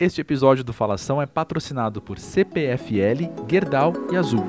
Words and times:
Este 0.00 0.20
episódio 0.20 0.62
do 0.62 0.72
Falação 0.72 1.20
é 1.20 1.26
patrocinado 1.26 2.00
por 2.00 2.20
CPFL, 2.20 3.32
Gerdau 3.50 3.92
e 4.12 4.16
Azul. 4.16 4.44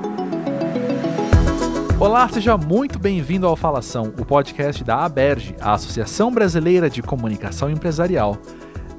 Olá, 1.98 2.28
seja 2.28 2.56
muito 2.56 3.00
bem-vindo 3.00 3.48
ao 3.48 3.56
Falação, 3.56 4.14
o 4.16 4.24
podcast 4.24 4.84
da 4.84 5.04
ABERGE, 5.04 5.56
a 5.60 5.72
Associação 5.72 6.30
Brasileira 6.30 6.88
de 6.88 7.02
Comunicação 7.02 7.68
Empresarial. 7.68 8.36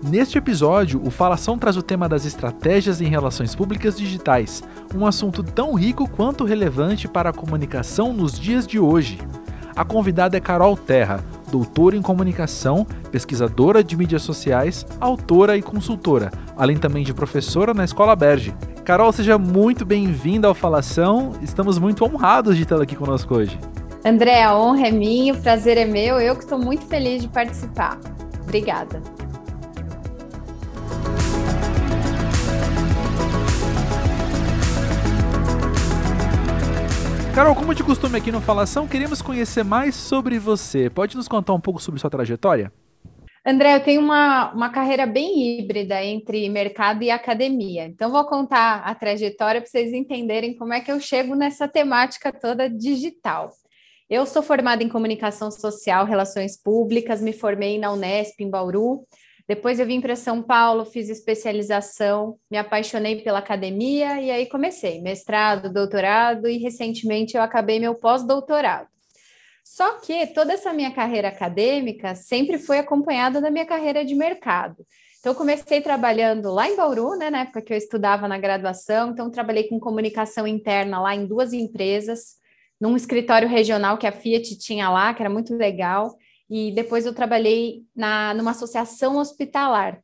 Neste 0.04 0.40
episódio, 0.40 1.02
o 1.06 1.10
Falação 1.10 1.58
traz 1.58 1.78
o 1.78 1.82
tema 1.82 2.10
das 2.10 2.26
estratégias 2.26 3.00
em 3.00 3.08
relações 3.08 3.56
públicas 3.56 3.98
digitais, 3.98 4.62
um 4.94 5.06
assunto 5.06 5.42
tão 5.42 5.74
rico 5.76 6.06
quanto 6.10 6.44
relevante 6.44 7.08
para 7.08 7.30
a 7.30 7.34
comunicação 7.34 8.12
nos 8.12 8.38
dias 8.38 8.68
de 8.68 8.78
hoje. 8.78 9.18
A 9.74 9.86
convidada 9.86 10.36
é 10.36 10.42
Carol 10.42 10.76
Terra, 10.76 11.24
doutora 11.52 11.98
em 11.98 12.02
comunicação, 12.02 12.88
pesquisadora 13.12 13.84
de 13.84 13.98
mídias 13.98 14.22
sociais, 14.22 14.86
autora 15.00 15.58
e 15.58 15.62
consultora, 15.62 16.32
além 16.56 16.78
também 16.78 17.04
de 17.04 17.14
professora 17.14 17.74
na 17.74 17.84
Escola 17.84 18.16
Berge. 18.16 18.56
Carol, 18.86 19.12
seja 19.12 19.38
muito 19.38 19.86
bem-vinda 19.86 20.48
ao 20.48 20.56
Falação. 20.56 21.34
Estamos 21.42 21.78
muito 21.78 22.04
honrados 22.06 22.56
de 22.58 22.66
tê-la 22.66 22.84
aqui 22.84 22.96
conosco 22.96 23.36
hoje. 23.36 23.60
André, 24.04 24.44
a 24.44 24.58
honra 24.58 24.88
é 24.88 24.92
minha, 24.92 25.34
o 25.34 25.38
prazer 25.38 25.78
é 25.78 25.86
meu. 25.86 26.20
Eu 26.20 26.36
que 26.36 26.44
estou 26.44 26.58
muito 26.58 26.86
feliz 26.86 27.22
de 27.22 27.28
participar. 27.28 28.00
Obrigada. 28.42 29.02
Carol, 37.34 37.56
como 37.56 37.74
de 37.74 37.82
costume 37.82 38.18
aqui 38.18 38.30
no 38.30 38.42
Falação, 38.42 38.86
queremos 38.86 39.22
conhecer 39.22 39.64
mais 39.64 39.96
sobre 39.96 40.38
você. 40.38 40.90
Pode 40.90 41.16
nos 41.16 41.30
contar 41.30 41.54
um 41.54 41.62
pouco 41.62 41.82
sobre 41.82 41.98
sua 41.98 42.10
trajetória? 42.10 42.74
André, 43.48 43.74
eu 43.74 43.84
tenho 43.84 44.02
uma, 44.02 44.52
uma 44.52 44.70
carreira 44.70 45.06
bem 45.06 45.60
híbrida 45.60 46.04
entre 46.04 46.48
mercado 46.50 47.04
e 47.04 47.10
academia. 47.10 47.86
Então, 47.86 48.12
vou 48.12 48.26
contar 48.26 48.82
a 48.82 48.94
trajetória 48.94 49.62
para 49.62 49.70
vocês 49.70 49.94
entenderem 49.94 50.58
como 50.58 50.74
é 50.74 50.82
que 50.82 50.92
eu 50.92 51.00
chego 51.00 51.34
nessa 51.34 51.70
temática 51.70 52.34
toda 52.34 52.70
digital. 52.70 53.50
Eu 54.10 54.26
sou 54.26 54.44
formada 54.44 54.84
em 54.84 54.90
comunicação 54.90 55.50
social, 55.50 56.06
relações 56.06 56.62
públicas, 56.62 57.22
me 57.22 57.32
formei 57.32 57.80
na 57.80 57.94
Unesp, 57.94 58.42
em 58.42 58.50
Bauru, 58.50 59.06
depois 59.48 59.80
eu 59.80 59.86
vim 59.86 60.00
para 60.00 60.16
São 60.16 60.42
Paulo, 60.42 60.86
fiz 60.86 61.10
especialização, 61.10 62.38
me 62.50 62.58
apaixonei 62.58 63.22
pela 63.22 63.40
academia 63.40 64.22
e 64.22 64.32
aí 64.32 64.46
comecei 64.46 65.02
mestrado, 65.02 65.72
doutorado 65.72 66.48
e 66.48 66.58
recentemente 66.58 67.36
eu 67.36 67.42
acabei 67.42 67.80
meu 67.80 67.96
pós-doutorado. 67.96 68.88
Só 69.64 70.00
que 70.00 70.28
toda 70.28 70.54
essa 70.54 70.74
minha 70.74 70.92
carreira 70.92 71.30
acadêmica 71.30 72.16
sempre 72.16 72.58
foi 72.58 72.80
acompanhada 72.80 73.40
da 73.40 73.52
minha 73.52 73.66
carreira 73.66 74.04
de 74.04 74.16
mercado. 74.16 74.86
Então, 75.20 75.36
comecei 75.36 75.82
trabalhando 75.82 76.52
lá 76.52 76.68
em 76.68 76.76
Bauru, 76.76 77.16
né, 77.16 77.30
na 77.30 77.42
época 77.42 77.62
que 77.62 77.72
eu 77.72 77.78
estudava 77.78 78.28
na 78.28 78.40
graduação. 78.40 79.12
Então, 79.12 79.30
trabalhei 79.30 79.70
com 79.70 79.80
comunicação 79.80 80.48
interna 80.48 81.00
lá 81.00 81.16
em 81.16 81.28
duas 81.28 81.54
empresas, 81.54 82.38
num 82.80 82.96
escritório 82.96 83.48
regional 83.48 84.00
que 84.00 84.08
a 84.08 84.12
Fiat 84.12 84.58
tinha 84.58 84.90
lá, 84.90 85.14
que 85.14 85.22
era 85.22 85.30
muito 85.30 85.56
legal 85.56 86.18
e 86.52 86.70
depois 86.74 87.06
eu 87.06 87.14
trabalhei 87.14 87.86
na, 87.96 88.34
numa 88.34 88.52
associação 88.52 89.16
hospitalar, 89.16 90.02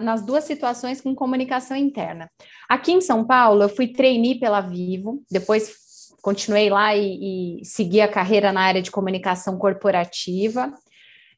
nas 0.00 0.24
duas 0.24 0.44
situações 0.44 1.02
com 1.02 1.14
comunicação 1.14 1.76
interna. 1.76 2.30
Aqui 2.66 2.92
em 2.92 3.02
São 3.02 3.26
Paulo, 3.26 3.62
eu 3.62 3.68
fui 3.68 3.88
trainee 3.88 4.40
pela 4.40 4.62
Vivo, 4.62 5.22
depois 5.30 5.74
continuei 6.22 6.70
lá 6.70 6.96
e, 6.96 7.60
e 7.60 7.64
segui 7.66 8.00
a 8.00 8.08
carreira 8.08 8.50
na 8.52 8.62
área 8.62 8.80
de 8.80 8.90
comunicação 8.90 9.58
corporativa. 9.58 10.72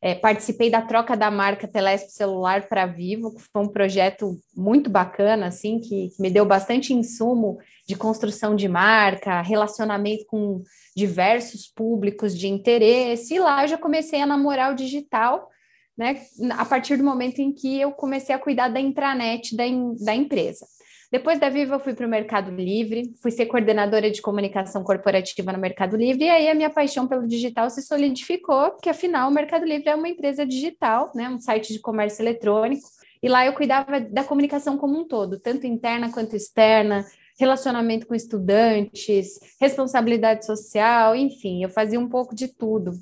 É, 0.00 0.14
participei 0.14 0.70
da 0.70 0.80
troca 0.80 1.16
da 1.16 1.28
marca 1.28 1.66
Telesp 1.66 2.10
Celular 2.10 2.68
para 2.68 2.86
Vivo, 2.86 3.34
que 3.34 3.42
foi 3.42 3.62
um 3.62 3.68
projeto 3.68 4.38
muito 4.56 4.88
bacana, 4.88 5.46
assim, 5.48 5.80
que, 5.80 6.10
que 6.10 6.22
me 6.22 6.30
deu 6.30 6.46
bastante 6.46 6.94
insumo 6.94 7.58
de 7.86 7.96
construção 7.96 8.54
de 8.54 8.68
marca, 8.68 9.42
relacionamento 9.42 10.24
com 10.26 10.62
diversos 10.94 11.66
públicos 11.66 12.36
de 12.38 12.46
interesse, 12.46 13.34
e 13.34 13.40
lá 13.40 13.64
eu 13.64 13.68
já 13.68 13.78
comecei 13.78 14.20
a 14.20 14.26
namorar 14.26 14.72
o 14.72 14.76
digital, 14.76 15.48
né, 15.96 16.20
a 16.56 16.64
partir 16.64 16.96
do 16.96 17.02
momento 17.02 17.40
em 17.40 17.52
que 17.52 17.80
eu 17.80 17.90
comecei 17.90 18.32
a 18.32 18.38
cuidar 18.38 18.68
da 18.68 18.80
intranet 18.80 19.56
da, 19.56 19.64
da 20.04 20.14
empresa. 20.14 20.64
Depois 21.10 21.40
da 21.40 21.48
Viva, 21.48 21.74
eu 21.74 21.80
fui 21.80 21.94
para 21.94 22.06
o 22.06 22.10
Mercado 22.10 22.50
Livre, 22.50 23.14
fui 23.22 23.30
ser 23.30 23.46
coordenadora 23.46 24.10
de 24.10 24.20
comunicação 24.20 24.84
corporativa 24.84 25.50
no 25.52 25.58
Mercado 25.58 25.96
Livre, 25.96 26.24
e 26.24 26.28
aí 26.28 26.50
a 26.50 26.54
minha 26.54 26.68
paixão 26.68 27.08
pelo 27.08 27.26
digital 27.26 27.70
se 27.70 27.80
solidificou, 27.80 28.72
porque 28.72 28.90
afinal 28.90 29.30
o 29.30 29.32
Mercado 29.32 29.64
Livre 29.64 29.88
é 29.88 29.94
uma 29.94 30.08
empresa 30.08 30.44
digital, 30.44 31.10
né, 31.14 31.26
um 31.30 31.38
site 31.38 31.72
de 31.72 31.80
comércio 31.80 32.22
eletrônico, 32.22 32.86
e 33.22 33.28
lá 33.28 33.46
eu 33.46 33.54
cuidava 33.54 33.98
da 34.00 34.22
comunicação 34.22 34.76
como 34.76 35.00
um 35.00 35.08
todo, 35.08 35.40
tanto 35.40 35.66
interna 35.66 36.12
quanto 36.12 36.36
externa, 36.36 37.06
relacionamento 37.38 38.06
com 38.06 38.14
estudantes, 38.14 39.38
responsabilidade 39.58 40.44
social, 40.44 41.16
enfim, 41.16 41.62
eu 41.62 41.70
fazia 41.70 41.98
um 41.98 42.08
pouco 42.08 42.34
de 42.34 42.48
tudo. 42.48 42.92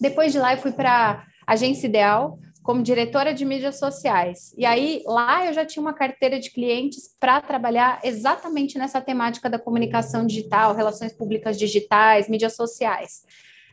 Depois 0.00 0.32
de 0.32 0.38
lá, 0.38 0.54
eu 0.54 0.58
fui 0.58 0.72
para 0.72 1.26
a 1.46 1.52
Agência 1.52 1.86
Ideal 1.86 2.38
como 2.66 2.82
diretora 2.82 3.32
de 3.32 3.44
mídias 3.44 3.78
sociais. 3.78 4.52
E 4.58 4.66
aí, 4.66 5.00
lá 5.06 5.46
eu 5.46 5.52
já 5.52 5.64
tinha 5.64 5.80
uma 5.80 5.94
carteira 5.94 6.40
de 6.40 6.50
clientes 6.50 7.14
para 7.20 7.40
trabalhar 7.40 8.00
exatamente 8.02 8.76
nessa 8.76 9.00
temática 9.00 9.48
da 9.48 9.56
comunicação 9.56 10.26
digital, 10.26 10.74
relações 10.74 11.12
públicas 11.12 11.56
digitais, 11.56 12.28
mídias 12.28 12.56
sociais. 12.56 13.22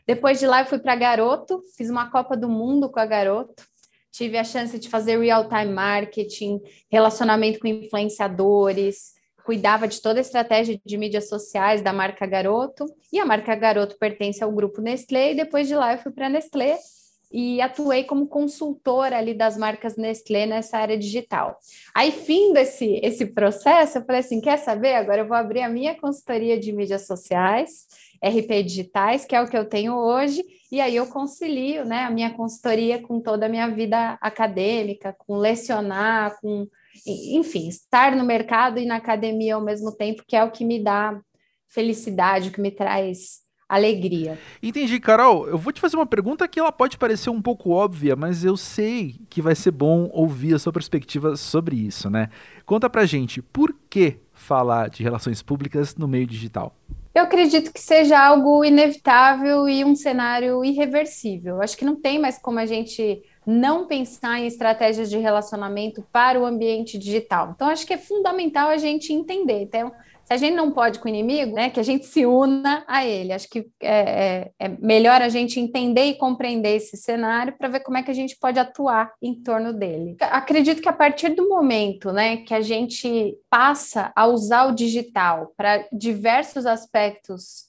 Depois 0.06 0.38
de 0.38 0.46
lá, 0.46 0.60
eu 0.60 0.66
fui 0.66 0.78
para 0.78 0.94
Garoto, 0.94 1.60
fiz 1.76 1.90
uma 1.90 2.08
Copa 2.08 2.36
do 2.36 2.48
Mundo 2.48 2.88
com 2.88 3.00
a 3.00 3.04
Garoto, 3.04 3.64
tive 4.12 4.38
a 4.38 4.44
chance 4.44 4.78
de 4.78 4.88
fazer 4.88 5.18
real-time 5.18 5.72
marketing, 5.72 6.60
relacionamento 6.88 7.58
com 7.58 7.66
influenciadores, 7.66 9.14
cuidava 9.44 9.88
de 9.88 10.00
toda 10.00 10.20
a 10.20 10.22
estratégia 10.22 10.80
de 10.86 10.96
mídias 10.96 11.28
sociais 11.28 11.82
da 11.82 11.92
marca 11.92 12.26
Garoto, 12.26 12.86
e 13.12 13.18
a 13.18 13.26
marca 13.26 13.56
Garoto 13.56 13.98
pertence 13.98 14.44
ao 14.44 14.52
grupo 14.52 14.80
Nestlé, 14.80 15.32
e 15.32 15.34
depois 15.34 15.66
de 15.66 15.74
lá 15.74 15.94
eu 15.94 15.98
fui 15.98 16.12
para 16.12 16.26
a 16.26 16.30
Nestlé 16.30 16.78
e 17.36 17.60
atuei 17.60 18.04
como 18.04 18.28
consultora 18.28 19.18
ali 19.18 19.34
das 19.34 19.56
marcas 19.56 19.96
Nestlé 19.96 20.46
nessa 20.46 20.78
área 20.78 20.96
digital. 20.96 21.58
Aí, 21.92 22.12
fim 22.12 22.52
desse 22.52 23.00
esse 23.02 23.26
processo, 23.26 23.98
eu 23.98 24.04
falei 24.04 24.20
assim, 24.20 24.40
quer 24.40 24.56
saber? 24.56 24.94
Agora 24.94 25.22
eu 25.22 25.26
vou 25.26 25.36
abrir 25.36 25.62
a 25.62 25.68
minha 25.68 25.96
consultoria 25.96 26.56
de 26.56 26.72
mídias 26.72 27.08
sociais, 27.08 27.88
RP 28.24 28.62
Digitais, 28.62 29.24
que 29.24 29.34
é 29.34 29.42
o 29.42 29.48
que 29.48 29.58
eu 29.58 29.68
tenho 29.68 29.96
hoje, 29.96 30.44
e 30.70 30.80
aí 30.80 30.94
eu 30.94 31.08
concilio 31.08 31.84
né, 31.84 32.04
a 32.04 32.10
minha 32.10 32.32
consultoria 32.32 33.02
com 33.02 33.20
toda 33.20 33.46
a 33.46 33.48
minha 33.48 33.66
vida 33.66 34.16
acadêmica, 34.20 35.12
com 35.18 35.36
lecionar, 35.36 36.38
com 36.40 36.68
enfim, 37.04 37.66
estar 37.66 38.14
no 38.14 38.24
mercado 38.24 38.78
e 38.78 38.86
na 38.86 38.96
academia 38.96 39.56
ao 39.56 39.60
mesmo 39.60 39.90
tempo, 39.90 40.22
que 40.24 40.36
é 40.36 40.44
o 40.44 40.52
que 40.52 40.64
me 40.64 40.80
dá 40.80 41.20
felicidade, 41.66 42.50
o 42.50 42.52
que 42.52 42.60
me 42.60 42.70
traz 42.70 43.43
alegria. 43.74 44.38
Entendi, 44.62 44.98
Carol. 45.00 45.48
Eu 45.48 45.58
vou 45.58 45.72
te 45.72 45.80
fazer 45.80 45.96
uma 45.96 46.06
pergunta 46.06 46.48
que 46.48 46.58
ela 46.58 46.72
pode 46.72 46.98
parecer 46.98 47.30
um 47.30 47.42
pouco 47.42 47.70
óbvia, 47.70 48.16
mas 48.16 48.44
eu 48.44 48.56
sei 48.56 49.16
que 49.28 49.42
vai 49.42 49.54
ser 49.54 49.70
bom 49.70 50.08
ouvir 50.12 50.54
a 50.54 50.58
sua 50.58 50.72
perspectiva 50.72 51.36
sobre 51.36 51.76
isso, 51.76 52.08
né? 52.08 52.28
Conta 52.64 52.88
pra 52.88 53.04
gente, 53.04 53.42
por 53.42 53.74
que 53.88 54.18
falar 54.32 54.90
de 54.90 55.02
relações 55.02 55.42
públicas 55.42 55.96
no 55.96 56.08
meio 56.08 56.26
digital? 56.26 56.74
Eu 57.14 57.22
acredito 57.22 57.72
que 57.72 57.80
seja 57.80 58.18
algo 58.18 58.64
inevitável 58.64 59.68
e 59.68 59.84
um 59.84 59.94
cenário 59.94 60.64
irreversível. 60.64 61.62
Acho 61.62 61.76
que 61.76 61.84
não 61.84 61.94
tem 61.94 62.18
mais 62.18 62.38
como 62.38 62.58
a 62.58 62.66
gente 62.66 63.22
não 63.46 63.86
pensar 63.86 64.40
em 64.40 64.46
estratégias 64.46 65.08
de 65.08 65.18
relacionamento 65.18 66.02
para 66.10 66.40
o 66.40 66.44
ambiente 66.44 66.98
digital. 66.98 67.52
Então, 67.54 67.68
acho 67.68 67.86
que 67.86 67.92
é 67.92 67.98
fundamental 67.98 68.68
a 68.68 68.78
gente 68.78 69.12
entender. 69.12 69.62
Então, 69.62 69.92
se 70.24 70.32
a 70.32 70.36
gente 70.38 70.54
não 70.54 70.70
pode 70.70 70.98
com 70.98 71.06
o 71.06 71.08
inimigo, 71.08 71.54
né, 71.54 71.68
que 71.68 71.78
a 71.78 71.82
gente 71.82 72.06
se 72.06 72.24
una 72.24 72.82
a 72.88 73.04
ele. 73.04 73.32
Acho 73.32 73.48
que 73.48 73.66
é, 73.80 73.98
é, 73.98 74.52
é 74.58 74.68
melhor 74.80 75.20
a 75.20 75.28
gente 75.28 75.60
entender 75.60 76.04
e 76.04 76.14
compreender 76.14 76.76
esse 76.76 76.96
cenário 76.96 77.54
para 77.58 77.68
ver 77.68 77.80
como 77.80 77.98
é 77.98 78.02
que 78.02 78.10
a 78.10 78.14
gente 78.14 78.36
pode 78.40 78.58
atuar 78.58 79.12
em 79.20 79.34
torno 79.42 79.72
dele. 79.72 80.16
Acredito 80.20 80.80
que 80.80 80.88
a 80.88 80.94
partir 80.94 81.30
do 81.30 81.46
momento 81.48 82.10
né, 82.10 82.38
que 82.38 82.54
a 82.54 82.62
gente 82.62 83.36
passa 83.50 84.12
a 84.16 84.26
usar 84.26 84.64
o 84.66 84.74
digital 84.74 85.52
para 85.56 85.86
diversos 85.92 86.64
aspectos, 86.64 87.66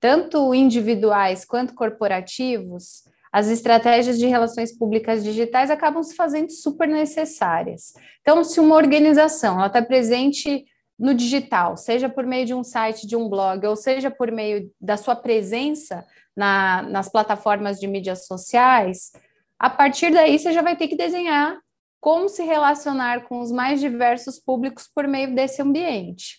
tanto 0.00 0.54
individuais 0.54 1.44
quanto 1.44 1.74
corporativos, 1.74 3.02
as 3.30 3.48
estratégias 3.48 4.18
de 4.18 4.26
relações 4.26 4.76
públicas 4.76 5.22
digitais 5.22 5.70
acabam 5.70 6.02
se 6.02 6.14
fazendo 6.14 6.50
super 6.50 6.88
necessárias. 6.88 7.92
Então, 8.22 8.42
se 8.42 8.58
uma 8.58 8.76
organização 8.76 9.64
está 9.66 9.82
presente 9.82 10.64
no 10.98 11.14
digital, 11.14 11.76
seja 11.76 12.08
por 12.08 12.26
meio 12.26 12.44
de 12.44 12.54
um 12.54 12.64
site, 12.64 13.06
de 13.06 13.14
um 13.14 13.28
blog, 13.28 13.64
ou 13.66 13.76
seja 13.76 14.10
por 14.10 14.32
meio 14.32 14.70
da 14.80 14.96
sua 14.96 15.14
presença 15.14 16.04
na, 16.36 16.82
nas 16.82 17.08
plataformas 17.08 17.78
de 17.78 17.86
mídias 17.86 18.26
sociais, 18.26 19.12
a 19.58 19.70
partir 19.70 20.10
daí 20.12 20.38
você 20.38 20.52
já 20.52 20.62
vai 20.62 20.76
ter 20.76 20.88
que 20.88 20.96
desenhar 20.96 21.58
como 22.00 22.28
se 22.28 22.42
relacionar 22.42 23.28
com 23.28 23.40
os 23.40 23.50
mais 23.50 23.80
diversos 23.80 24.38
públicos 24.38 24.88
por 24.92 25.06
meio 25.06 25.34
desse 25.34 25.62
ambiente. 25.62 26.38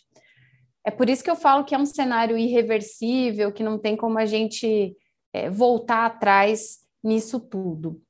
É 0.86 0.92
por 0.92 1.10
isso 1.10 1.24
que 1.24 1.30
eu 1.30 1.36
falo 1.36 1.66
que 1.66 1.76
é 1.76 1.78
um 1.78 1.86
cenário 1.86 2.38
irreversível, 2.38 3.52
que 3.52 3.64
não 3.64 3.78
tem 3.78 3.96
como 3.96 4.18
a 4.18 4.26
gente 4.26 4.96
é, 5.34 5.50
voltar 5.50 6.06
atrás 6.06 6.80
nisso 7.04 7.40
tudo. 7.40 8.02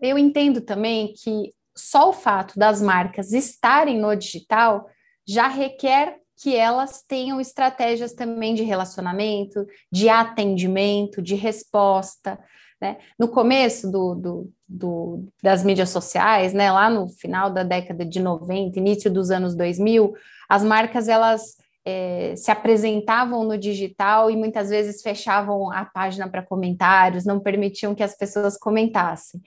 Eu 0.00 0.16
entendo 0.16 0.60
também 0.60 1.12
que 1.12 1.52
só 1.76 2.10
o 2.10 2.12
fato 2.12 2.58
das 2.58 2.80
marcas 2.80 3.32
estarem 3.32 3.98
no 3.98 4.14
digital 4.14 4.88
já 5.28 5.46
requer 5.46 6.16
que 6.40 6.56
elas 6.56 7.02
tenham 7.02 7.40
estratégias 7.40 8.14
também 8.14 8.54
de 8.54 8.62
relacionamento, 8.62 9.66
de 9.92 10.08
atendimento, 10.08 11.20
de 11.20 11.34
resposta. 11.34 12.38
Né? 12.80 12.96
No 13.18 13.28
começo 13.28 13.90
do, 13.90 14.14
do, 14.14 14.52
do, 14.66 15.28
das 15.42 15.64
mídias 15.64 15.90
sociais, 15.90 16.54
né, 16.54 16.70
lá 16.70 16.88
no 16.88 17.08
final 17.08 17.50
da 17.50 17.64
década 17.64 18.06
de 18.06 18.20
90, 18.20 18.78
início 18.78 19.12
dos 19.12 19.30
anos 19.32 19.56
2000, 19.56 20.14
as 20.48 20.62
marcas 20.62 21.08
elas 21.08 21.56
é, 21.84 22.34
se 22.36 22.50
apresentavam 22.50 23.42
no 23.44 23.58
digital 23.58 24.30
e 24.30 24.36
muitas 24.36 24.70
vezes 24.70 25.02
fechavam 25.02 25.72
a 25.72 25.84
página 25.84 26.28
para 26.28 26.42
comentários, 26.42 27.24
não 27.24 27.40
permitiam 27.40 27.94
que 27.94 28.02
as 28.02 28.16
pessoas 28.16 28.56
comentassem. 28.56 29.42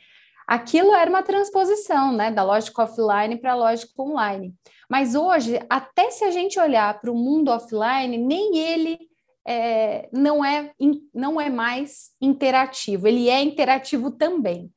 Aquilo 0.51 0.93
era 0.93 1.09
uma 1.09 1.23
transposição 1.23 2.11
né, 2.11 2.29
da 2.29 2.43
lógica 2.43 2.83
offline 2.83 3.37
para 3.37 3.53
a 3.53 3.55
lógica 3.55 3.93
online. 4.01 4.53
Mas 4.89 5.15
hoje, 5.15 5.57
até 5.69 6.11
se 6.11 6.25
a 6.25 6.29
gente 6.29 6.59
olhar 6.59 6.99
para 6.99 7.09
o 7.09 7.15
mundo 7.15 7.49
offline, 7.49 8.17
nem 8.17 8.57
ele 8.57 8.99
é, 9.47 10.09
não, 10.11 10.43
é, 10.43 10.73
não 11.13 11.39
é 11.39 11.49
mais 11.49 12.09
interativo, 12.19 13.07
ele 13.07 13.29
é 13.29 13.41
interativo 13.41 14.11
também. 14.11 14.69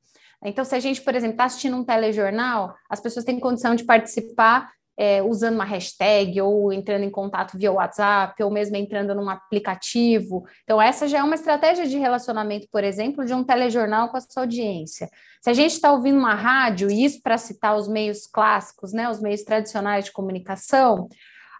Então, 0.44 0.65
se 0.65 0.76
a 0.76 0.79
gente, 0.79 1.03
por 1.03 1.12
exemplo, 1.12 1.35
está 1.35 1.47
assistindo 1.47 1.77
um 1.77 1.82
telejornal, 1.82 2.73
as 2.88 3.00
pessoas 3.00 3.25
têm 3.25 3.41
condição 3.41 3.75
de 3.75 3.82
participar 3.82 4.70
é, 4.96 5.23
usando 5.23 5.55
uma 5.55 5.64
hashtag 5.64 6.41
ou 6.41 6.73
entrando 6.73 7.02
em 7.02 7.11
contato 7.11 7.58
via 7.58 7.73
WhatsApp 7.73 8.43
ou 8.43 8.50
mesmo 8.50 8.76
entrando 8.76 9.14
num 9.14 9.29
aplicativo. 9.29 10.44
Então, 10.62 10.81
essa 10.81 11.08
já 11.08 11.19
é 11.19 11.23
uma 11.23 11.35
estratégia 11.35 11.87
de 11.87 11.99
relacionamento, 11.99 12.69
por 12.70 12.85
exemplo, 12.85 13.25
de 13.25 13.35
um 13.35 13.44
telejornal 13.44 14.08
com 14.08 14.17
a 14.17 14.20
sua 14.20 14.43
audiência. 14.43 15.08
Se 15.41 15.50
a 15.50 15.55
gente 15.55 15.73
está 15.73 15.93
ouvindo 15.93 16.19
uma 16.19 16.35
rádio, 16.35 16.91
e 16.91 17.05
isso 17.05 17.20
para 17.23 17.37
citar 17.37 17.76
os 17.76 17.88
meios 17.88 18.26
clássicos, 18.26 18.93
né, 18.93 19.11
os 19.11 19.20
meios 19.20 19.43
tradicionais 19.43 20.06
de 20.06 20.12
comunicação, 20.12 21.08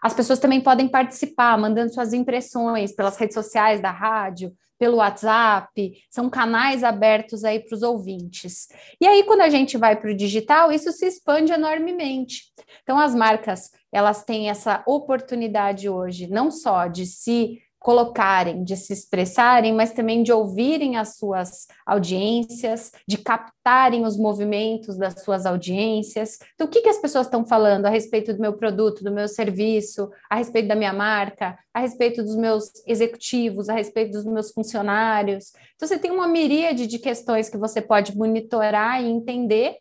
as 0.01 0.13
pessoas 0.13 0.39
também 0.39 0.61
podem 0.61 0.87
participar, 0.87 1.57
mandando 1.57 1.93
suas 1.93 2.13
impressões 2.13 2.93
pelas 2.93 3.17
redes 3.17 3.33
sociais 3.33 3.81
da 3.81 3.91
rádio, 3.91 4.53
pelo 4.77 4.97
WhatsApp, 4.97 5.93
são 6.09 6.29
canais 6.29 6.83
abertos 6.83 7.43
aí 7.43 7.59
para 7.59 7.75
os 7.75 7.81
ouvintes. 7.81 8.67
E 8.99 9.07
aí, 9.07 9.23
quando 9.23 9.41
a 9.41 9.49
gente 9.49 9.77
vai 9.77 9.95
para 9.95 10.11
o 10.11 10.15
digital, 10.15 10.71
isso 10.71 10.91
se 10.91 11.05
expande 11.05 11.51
enormemente. 11.51 12.43
Então, 12.83 12.99
as 12.99 13.15
marcas, 13.15 13.71
elas 13.91 14.23
têm 14.23 14.49
essa 14.49 14.83
oportunidade 14.85 15.89
hoje, 15.89 16.27
não 16.27 16.51
só 16.51 16.87
de 16.87 17.05
se 17.05 17.61
colocarem, 17.85 18.63
de 18.63 18.75
se 18.75 18.91
expressarem, 18.91 19.71
mas 19.71 19.91
também 19.91 20.23
de 20.23 20.33
ouvirem 20.33 20.97
as 20.97 21.17
suas 21.17 21.67
audiências, 21.85 22.91
de 23.07 23.15
captarem 23.15 24.03
os 24.03 24.17
movimentos 24.17 24.97
das 24.97 25.21
suas 25.21 25.45
audiências. 25.45 26.39
Então, 26.55 26.65
o 26.65 26.69
que, 26.71 26.81
que 26.81 26.89
as 26.89 26.97
pessoas 26.97 27.27
estão 27.27 27.45
falando 27.45 27.85
a 27.85 27.89
respeito 27.91 28.33
do 28.33 28.41
meu 28.41 28.53
produto, 28.53 29.03
do 29.03 29.11
meu 29.11 29.27
serviço, 29.27 30.09
a 30.27 30.37
respeito 30.37 30.67
da 30.67 30.75
minha 30.75 30.93
marca, 30.93 31.59
a 31.71 31.79
respeito 31.79 32.23
dos 32.23 32.35
meus 32.35 32.71
executivos, 32.87 33.69
a 33.69 33.73
respeito 33.75 34.13
dos 34.13 34.25
meus 34.25 34.51
funcionários. 34.51 35.53
Então, 35.75 35.87
você 35.87 35.99
tem 35.99 36.09
uma 36.09 36.27
miríade 36.27 36.87
de 36.87 36.97
questões 36.97 37.49
que 37.49 37.57
você 37.57 37.83
pode 37.83 38.17
monitorar 38.17 38.99
e 38.99 39.11
entender 39.11 39.75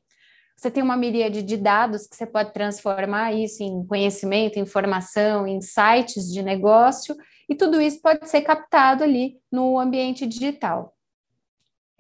você 0.57 0.71
tem 0.71 0.85
uma 0.85 0.97
miríade 0.97 1.43
de 1.43 1.57
dados 1.57 2.07
que 2.07 2.15
você 2.15 2.25
pode 2.25 2.53
transformar 2.53 3.33
isso 3.33 3.61
em 3.61 3.85
conhecimento, 3.85 4.57
informação, 4.57 5.49
insights 5.49 6.33
de 6.33 6.43
negócio 6.43 7.17
e 7.49 7.55
tudo 7.55 7.81
isso 7.81 8.01
pode 8.01 8.29
ser 8.29 8.43
captado 8.43 9.05
ali 9.05 9.39
no 9.51 9.79
ambiente 9.79 10.27
digital. 10.27 10.95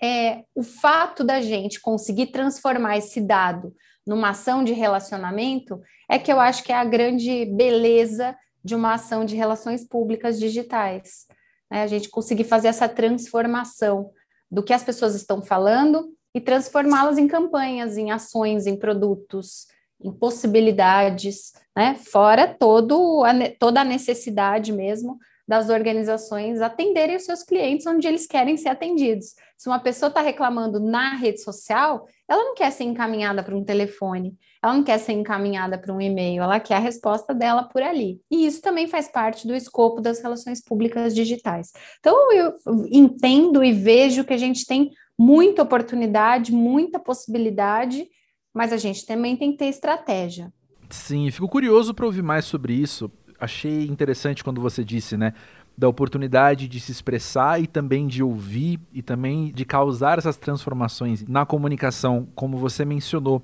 É, 0.03 0.45
o 0.55 0.63
fato 0.63 1.23
da 1.23 1.41
gente 1.41 1.81
conseguir 1.81 2.27
transformar 2.27 2.99
esse 2.99 3.21
dado 3.21 3.75
numa 4.07 4.31
ação 4.31 4.63
de 4.65 4.73
relacionamento 4.73 5.81
é 6.09 6.19
que 6.19 6.33
eu 6.33 6.41
acho 6.41 6.63
que 6.63 6.73
é 6.73 6.77
a 6.77 6.85
grande 6.85 7.47
beleza 7.47 8.37
de 8.63 8.75
uma 8.75 8.95
ação 8.95 9.25
de 9.25 9.37
relações 9.37 9.87
públicas 9.87 10.39
digitais. 10.39 11.27
Né? 11.71 11.83
A 11.83 11.87
gente 11.87 12.09
conseguir 12.09 12.45
fazer 12.45 12.69
essa 12.69 12.89
transformação 12.89 14.11
do 14.51 14.63
que 14.63 14.73
as 14.73 14.83
pessoas 14.83 15.15
estão 15.15 15.43
falando 15.43 16.13
e 16.35 16.41
transformá-las 16.41 17.19
em 17.19 17.29
campanhas, 17.29 17.97
em 17.97 18.11
ações, 18.11 18.67
em 18.67 18.77
produtos, 18.77 19.67
em 20.03 20.13
possibilidades, 20.13 21.53
né? 21.77 21.95
fora 21.95 22.47
todo 22.47 23.23
a, 23.25 23.33
toda 23.59 23.81
a 23.81 23.85
necessidade 23.85 24.73
mesmo 24.73 25.19
das 25.47 25.69
organizações 25.69 26.61
atenderem 26.61 27.17
os 27.17 27.25
seus 27.25 27.43
clientes 27.43 27.87
onde 27.87 28.07
eles 28.09 28.27
querem 28.27 28.57
ser 28.57 28.71
atendidos. 28.71 29.35
Se 29.57 29.69
uma 29.69 29.79
pessoa 29.79 30.09
está 30.09 30.21
reclamando 30.21 30.81
na 30.81 31.15
rede 31.17 31.43
social, 31.43 32.07
ela 32.29 32.43
não 32.43 32.55
quer 32.55 32.71
ser 32.71 32.85
encaminhada 32.85 33.43
para 33.43 33.55
um 33.55 33.63
telefone, 33.63 34.35
ela 34.63 34.75
não 34.75 34.83
quer 34.83 34.99
ser 34.99 35.13
encaminhada 35.13 35.79
para 35.79 35.93
um 35.93 36.01
e-mail, 36.01 36.43
ela 36.43 36.59
quer 36.59 36.77
a 36.77 36.81
resposta 36.81 37.35
dela 37.35 37.65
por 37.65 37.83
ali. 37.83 38.21
E 38.31 38.47
isso 38.47 38.63
também 38.63 38.87
faz 38.87 39.09
parte 39.09 39.47
do 39.47 39.55
escopo 39.55 40.01
das 40.01 40.21
relações 40.21 40.63
públicas 40.63 41.15
digitais. 41.15 41.73
Então, 42.01 42.33
eu 42.33 42.55
entendo 42.91 43.63
e 43.63 43.73
vejo 43.73 44.25
que 44.25 44.33
a 44.33 44.39
gente 44.39 44.67
tem 44.67 44.91
muita 45.19 45.63
oportunidade, 45.63 46.53
muita 46.53 46.99
possibilidade, 46.99 48.09
mas 48.53 48.73
a 48.73 48.77
gente 48.77 49.05
também 49.05 49.37
tem 49.37 49.53
que 49.53 49.59
ter 49.59 49.67
estratégia. 49.67 50.53
Sim, 50.89 51.31
fico 51.31 51.49
curioso 51.49 51.93
para 51.93 52.07
ouvir 52.07 52.23
mais 52.23 52.45
sobre 52.45 52.73
isso, 52.73 53.11
achei 53.45 53.87
interessante 53.87 54.43
quando 54.43 54.61
você 54.61 54.83
disse, 54.83 55.17
né? 55.17 55.33
Da 55.77 55.89
oportunidade 55.89 56.69
de 56.69 56.81
se 56.81 56.93
expressar 56.93 57.63
e 57.63 57.67
também 57.67 58.07
de 58.07 58.23
ouvir 58.23 58.81
e 58.93 59.03
também 59.03 59.53
de 59.53 59.65
causar 59.65 60.19
essas 60.19 60.37
transformações 60.37 61.27
na 61.27 61.45
comunicação, 61.45 62.29
como 62.35 62.57
você 62.57 62.85
mencionou. 62.85 63.43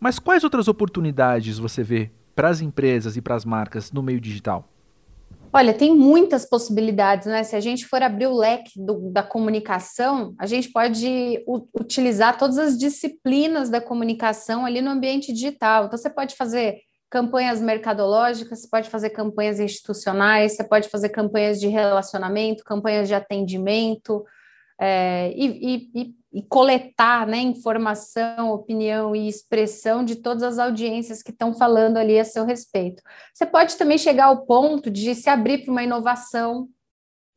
Mas 0.00 0.18
quais 0.18 0.44
outras 0.44 0.68
oportunidades 0.68 1.58
você 1.58 1.82
vê 1.82 2.10
para 2.34 2.48
as 2.48 2.60
empresas 2.60 3.16
e 3.16 3.22
para 3.22 3.34
as 3.34 3.44
marcas 3.44 3.92
no 3.92 4.02
meio 4.02 4.20
digital? 4.20 4.68
Olha, 5.56 5.72
tem 5.72 5.94
muitas 5.96 6.44
possibilidades, 6.44 7.28
né? 7.28 7.44
Se 7.44 7.54
a 7.54 7.60
gente 7.60 7.86
for 7.86 8.02
abrir 8.02 8.26
o 8.26 8.36
leque 8.36 8.72
do, 8.76 9.08
da 9.12 9.22
comunicação, 9.22 10.34
a 10.36 10.46
gente 10.46 10.68
pode 10.72 11.44
utilizar 11.72 12.36
todas 12.36 12.58
as 12.58 12.76
disciplinas 12.76 13.70
da 13.70 13.80
comunicação 13.80 14.66
ali 14.66 14.82
no 14.82 14.90
ambiente 14.90 15.32
digital. 15.32 15.84
Então, 15.84 15.96
você 15.96 16.10
pode 16.10 16.34
fazer 16.34 16.80
campanhas 17.14 17.60
mercadológicas, 17.60 18.62
você 18.62 18.68
pode 18.68 18.90
fazer 18.90 19.10
campanhas 19.10 19.60
institucionais, 19.60 20.56
você 20.56 20.64
pode 20.64 20.88
fazer 20.88 21.10
campanhas 21.10 21.60
de 21.60 21.68
relacionamento, 21.68 22.64
campanhas 22.64 23.06
de 23.06 23.14
atendimento, 23.14 24.24
é, 24.80 25.32
e, 25.36 25.92
e, 25.94 26.14
e, 26.32 26.42
coletar 26.42 27.24
né, 27.24 27.38
informação, 27.38 28.50
opinião 28.50 29.14
e 29.14 29.28
expressão 29.28 30.04
de 30.04 30.16
todas 30.16 30.42
as 30.42 30.58
audiências 30.58 31.22
que 31.22 31.30
estão 31.30 31.54
falando 31.54 31.98
ali 31.98 32.18
a 32.18 32.24
seu 32.24 32.44
respeito. 32.44 33.00
Você 33.32 33.46
pode 33.46 33.76
também 33.76 33.96
chegar 33.96 34.24
ao 34.24 34.44
ponto 34.44 34.90
de 34.90 35.14
se 35.14 35.30
abrir 35.30 35.58
para 35.58 35.70
uma 35.70 35.84
inovação, 35.84 36.68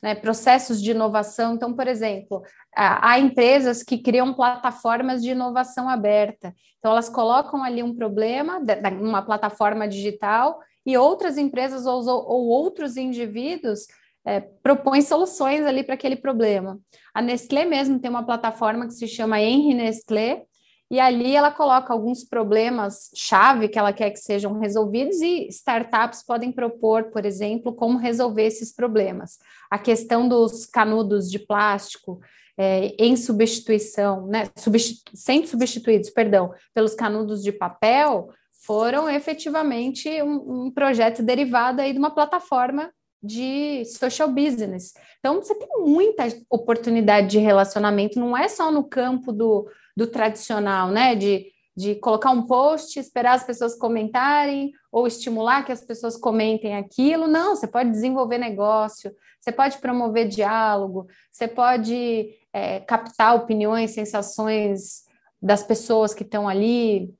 né, 0.01 0.15
processos 0.15 0.81
de 0.81 0.91
inovação. 0.91 1.55
Então, 1.55 1.73
por 1.73 1.87
exemplo, 1.87 2.43
há 2.75 3.19
empresas 3.19 3.83
que 3.83 3.97
criam 3.97 4.33
plataformas 4.33 5.21
de 5.21 5.31
inovação 5.31 5.89
aberta. 5.89 6.53
Então, 6.79 6.91
elas 6.91 7.09
colocam 7.09 7.63
ali 7.63 7.81
um 7.81 7.95
problema 7.95 8.59
numa 8.99 9.21
plataforma 9.21 9.87
digital 9.87 10.59
e 10.85 10.97
outras 10.97 11.37
empresas 11.37 11.85
ou, 11.85 12.07
ou 12.07 12.47
outros 12.47 12.95
indivíduos 12.95 13.87
é, 14.25 14.41
propõem 14.41 15.01
soluções 15.01 15.65
ali 15.65 15.83
para 15.83 15.95
aquele 15.95 16.17
problema. 16.17 16.79
A 17.13 17.21
Nestlé 17.21 17.65
mesmo 17.65 17.97
tem 17.97 18.09
uma 18.09 18.25
plataforma 18.25 18.85
que 18.85 18.93
se 18.93 19.07
chama 19.07 19.41
Henry 19.41 19.73
Nestlé, 19.73 20.43
e 20.89 20.99
ali 20.99 21.35
ela 21.35 21.51
coloca 21.51 21.91
alguns 21.91 22.23
problemas 22.23 23.11
chave 23.13 23.67
que 23.67 23.77
ela 23.77 23.91
quer 23.91 24.11
que 24.11 24.19
sejam 24.19 24.57
resolvidos 24.57 25.19
e 25.21 25.47
startups 25.49 26.23
podem 26.23 26.51
propor, 26.51 27.11
por 27.11 27.25
exemplo, 27.25 27.73
como 27.73 27.97
resolver 27.97 28.43
esses 28.43 28.73
problemas. 28.73 29.37
A 29.69 29.77
questão 29.77 30.27
dos 30.29 30.65
canudos 30.65 31.29
de 31.29 31.39
plástico 31.39 32.21
é, 32.57 32.95
em 32.97 33.15
substituição, 33.17 34.27
né, 34.27 34.49
substitu 34.55 35.11
sendo 35.13 35.47
substituídos, 35.47 36.09
perdão, 36.09 36.53
pelos 36.73 36.95
canudos 36.95 37.43
de 37.43 37.51
papel, 37.51 38.29
foram 38.65 39.09
efetivamente 39.09 40.09
um, 40.23 40.65
um 40.65 40.71
projeto 40.71 41.21
derivado 41.21 41.81
aí 41.81 41.91
de 41.91 41.99
uma 41.99 42.13
plataforma 42.13 42.91
de 43.21 43.83
social 43.85 44.29
business. 44.29 44.93
Então, 45.19 45.35
você 45.35 45.53
tem 45.55 45.67
muita 45.79 46.23
oportunidade 46.49 47.27
de 47.27 47.39
relacionamento, 47.39 48.19
não 48.19 48.37
é 48.37 48.47
só 48.47 48.71
no 48.71 48.83
campo 48.83 49.31
do, 49.31 49.67
do 49.97 50.05
tradicional, 50.05 50.91
né? 50.91 51.15
De, 51.15 51.47
de 51.75 51.95
colocar 51.95 52.29
um 52.29 52.43
post, 52.45 52.99
esperar 52.99 53.33
as 53.33 53.43
pessoas 53.43 53.73
comentarem, 53.73 54.71
ou 54.91 55.07
estimular 55.07 55.65
que 55.65 55.71
as 55.71 55.81
pessoas 55.81 56.15
comentem 56.15 56.75
aquilo. 56.75 57.25
Não, 57.25 57.55
você 57.55 57.65
pode 57.65 57.89
desenvolver 57.89 58.37
negócio, 58.37 59.11
você 59.41 59.51
pode 59.51 59.79
promover 59.79 60.27
diálogo, 60.27 61.07
você 61.31 61.47
pode 61.47 62.29
é, 62.53 62.79
captar 62.81 63.35
opiniões, 63.35 63.91
sensações 63.91 65.03
das 65.41 65.63
pessoas 65.63 66.13
que 66.13 66.23
estão 66.23 66.47
ali. 66.47 67.11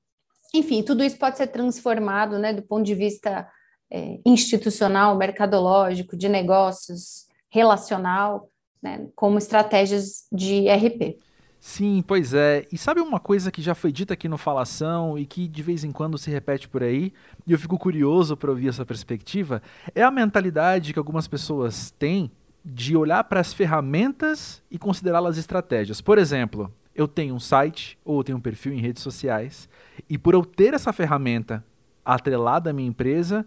Enfim, 0.53 0.83
tudo 0.83 1.03
isso 1.03 1.17
pode 1.17 1.37
ser 1.37 1.47
transformado, 1.47 2.37
né, 2.37 2.53
do 2.53 2.61
ponto 2.61 2.85
de 2.85 2.93
vista 2.93 3.49
é, 3.91 4.19
institucional, 4.23 5.17
mercadológico, 5.17 6.15
de 6.15 6.29
negócios, 6.29 7.25
relacional, 7.49 8.49
né, 8.83 9.07
como 9.15 9.39
estratégias 9.39 10.27
de 10.31 10.69
RP. 10.69 11.26
Sim, 11.59 12.03
pois 12.05 12.33
é. 12.33 12.65
E 12.71 12.77
sabe 12.77 13.01
uma 13.01 13.19
coisa 13.19 13.51
que 13.51 13.61
já 13.61 13.73
foi 13.73 13.91
dita 13.91 14.13
aqui 14.13 14.29
no 14.29 14.37
Falação 14.37 15.17
e 15.17 15.25
que 15.25 15.47
de 15.47 15.61
vez 15.61 15.83
em 15.83 15.91
quando 15.91 16.17
se 16.17 16.29
repete 16.29 16.67
por 16.67 16.83
aí, 16.83 17.11
e 17.45 17.51
eu 17.51 17.59
fico 17.59 17.77
curioso 17.77 18.37
para 18.37 18.51
ouvir 18.51 18.69
essa 18.69 18.85
perspectiva, 18.85 19.61
é 19.93 20.03
a 20.03 20.11
mentalidade 20.11 20.93
que 20.93 20.99
algumas 20.99 21.27
pessoas 21.27 21.91
têm 21.91 22.31
de 22.63 22.95
olhar 22.95 23.23
para 23.23 23.39
as 23.39 23.53
ferramentas 23.53 24.61
e 24.69 24.77
considerá-las 24.77 25.37
estratégias. 25.37 26.01
Por 26.01 26.17
exemplo, 26.17 26.71
eu 26.93 27.07
tenho 27.07 27.33
um 27.33 27.39
site 27.39 27.97
ou 28.03 28.19
eu 28.19 28.23
tenho 28.23 28.37
um 28.37 28.41
perfil 28.41 28.73
em 28.73 28.81
redes 28.81 29.01
sociais, 29.01 29.69
e 30.09 30.17
por 30.17 30.33
eu 30.33 30.45
ter 30.45 30.73
essa 30.73 30.93
ferramenta 30.93 31.63
atrelada 32.03 32.69
à 32.69 32.73
minha 32.73 32.87
empresa, 32.87 33.45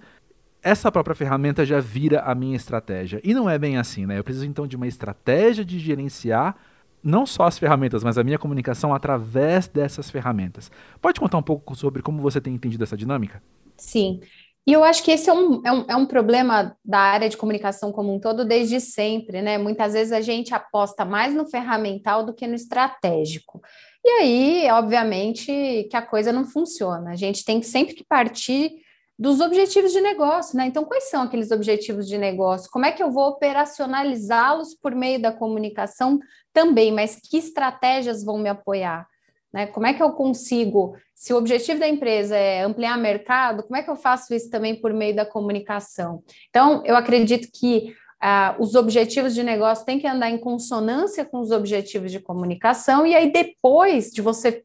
essa 0.63 0.91
própria 0.93 1.15
ferramenta 1.15 1.65
já 1.65 1.81
vira 1.81 2.21
a 2.21 2.35
minha 2.35 2.57
estratégia. 2.57 3.21
E 3.25 3.33
não 3.33 3.49
é 3.49 3.59
bem 3.59 3.79
assim, 3.79 4.05
né? 4.05 4.19
Eu 4.19 4.25
preciso 4.25 4.47
então 4.47 4.67
de 4.67 4.77
uma 4.77 4.87
estratégia 4.87 5.65
de 5.65 5.79
gerenciar 5.79 6.57
não 7.03 7.27
só 7.27 7.45
as 7.45 7.59
ferramentas, 7.59 8.05
mas 8.05 8.19
a 8.19 8.25
minha 8.25 8.39
comunicação 8.39 8.95
através 8.95 9.69
dessas 9.69 10.11
ferramentas. 10.11 10.71
Pode 11.01 11.19
contar 11.19 11.39
um 11.39 11.43
pouco 11.43 11.75
sobre 11.75 12.03
como 12.03 12.21
você 12.21 12.41
tem 12.41 12.55
entendido 12.55 12.85
essa 12.85 12.97
dinâmica? 12.97 13.43
Sim. 13.77 14.21
E 14.67 14.73
eu 14.73 14.85
acho 14.85 15.03
que 15.03 15.11
esse 15.11 15.29
é 15.29 15.33
um, 15.33 15.63
é 15.65 15.73
um, 15.73 15.85
é 15.89 15.97
um 15.97 16.07
problema 16.07 16.77
da 16.85 16.99
área 16.99 17.29
de 17.29 17.37
comunicação 17.37 17.91
como 17.91 18.15
um 18.15 18.21
todo 18.21 18.45
desde 18.45 18.81
sempre, 18.81 19.41
né? 19.41 19.57
Muitas 19.57 19.95
vezes 19.95 20.13
a 20.13 20.21
gente 20.21 20.55
aposta 20.55 21.05
mais 21.05 21.35
no 21.35 21.47
ferramental 21.47 22.25
do 22.25 22.35
que 22.35 22.47
no 22.47 22.55
estratégico. 22.55 23.61
E 24.05 24.09
aí, 24.09 24.71
obviamente, 24.71 25.89
que 25.91 25.97
a 25.97 26.03
coisa 26.03 26.33
não 26.33 26.45
funciona. 26.45 27.11
A 27.11 27.17
gente 27.17 27.45
tem 27.45 27.61
sempre 27.63 27.95
que 27.95 28.05
partir 28.05 28.73
dos 29.21 29.39
objetivos 29.39 29.93
de 29.93 30.01
negócio, 30.01 30.57
né? 30.57 30.65
Então, 30.65 30.83
quais 30.83 31.11
são 31.11 31.21
aqueles 31.21 31.51
objetivos 31.51 32.09
de 32.09 32.17
negócio? 32.17 32.71
Como 32.71 32.87
é 32.87 32.93
que 32.93 33.03
eu 33.03 33.11
vou 33.11 33.29
operacionalizá-los 33.29 34.75
por 34.75 34.95
meio 34.95 35.21
da 35.21 35.31
comunicação 35.31 36.19
também? 36.55 36.91
Mas 36.91 37.17
que 37.17 37.37
estratégias 37.37 38.25
vão 38.25 38.39
me 38.39 38.49
apoiar? 38.49 39.07
Né? 39.53 39.67
Como 39.67 39.87
é 39.87 39.93
que 39.93 40.03
eu 40.03 40.13
consigo, 40.13 40.97
se 41.15 41.35
o 41.35 41.37
objetivo 41.37 41.79
da 41.79 41.87
empresa 41.87 42.35
é 42.35 42.63
ampliar 42.63 42.97
mercado, 42.97 43.63
como 43.65 43.77
é 43.77 43.83
que 43.83 43.91
eu 43.91 43.97
faço 43.97 44.33
isso 44.33 44.49
também 44.49 44.81
por 44.81 44.95
meio 44.95 45.15
da 45.15 45.27
comunicação? 45.27 46.23
Então, 46.49 46.83
eu 46.87 46.97
acredito 46.97 47.47
que 47.53 47.95
ah, 48.23 48.57
os 48.59 48.75
objetivos 48.75 49.35
de 49.35 49.43
negócio 49.43 49.85
têm 49.85 49.99
que 49.99 50.07
andar 50.07 50.31
em 50.31 50.39
consonância 50.39 51.27
com 51.27 51.41
os 51.41 51.51
objetivos 51.51 52.11
de 52.11 52.21
comunicação, 52.21 53.07
e 53.07 53.15
aí 53.15 53.31
depois 53.31 54.11
de 54.11 54.23
você 54.23 54.65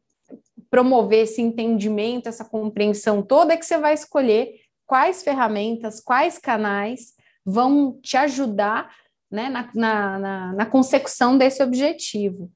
promover 0.76 1.20
esse 1.20 1.40
entendimento, 1.40 2.28
essa 2.28 2.44
compreensão 2.44 3.22
toda, 3.22 3.54
é 3.54 3.56
que 3.56 3.64
você 3.64 3.78
vai 3.78 3.94
escolher 3.94 4.56
quais 4.84 5.22
ferramentas, 5.22 6.02
quais 6.02 6.36
canais 6.36 7.14
vão 7.42 7.98
te 8.02 8.14
ajudar 8.18 8.94
né, 9.30 9.48
na, 9.48 9.70
na, 9.74 10.18
na, 10.18 10.52
na 10.52 10.66
consecução 10.66 11.38
desse 11.38 11.62
objetivo. 11.62 12.50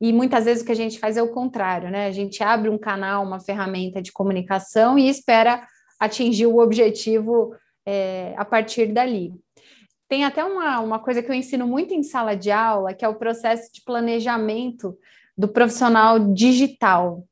E 0.00 0.14
muitas 0.14 0.46
vezes 0.46 0.62
o 0.62 0.66
que 0.66 0.72
a 0.72 0.76
gente 0.76 0.98
faz 0.98 1.18
é 1.18 1.22
o 1.22 1.30
contrário, 1.30 1.90
né? 1.90 2.06
A 2.06 2.10
gente 2.10 2.42
abre 2.42 2.70
um 2.70 2.78
canal, 2.78 3.22
uma 3.22 3.38
ferramenta 3.38 4.00
de 4.00 4.12
comunicação 4.12 4.98
e 4.98 5.06
espera 5.06 5.62
atingir 6.00 6.46
o 6.46 6.60
objetivo 6.60 7.54
é, 7.84 8.32
a 8.38 8.46
partir 8.46 8.86
dali. 8.94 9.34
Tem 10.08 10.24
até 10.24 10.42
uma, 10.42 10.80
uma 10.80 10.98
coisa 10.98 11.22
que 11.22 11.30
eu 11.30 11.34
ensino 11.34 11.66
muito 11.66 11.92
em 11.92 12.02
sala 12.02 12.34
de 12.34 12.50
aula, 12.50 12.94
que 12.94 13.04
é 13.04 13.08
o 13.08 13.18
processo 13.18 13.70
de 13.70 13.82
planejamento 13.82 14.96
do 15.36 15.48
profissional 15.48 16.18
digital. 16.32 17.28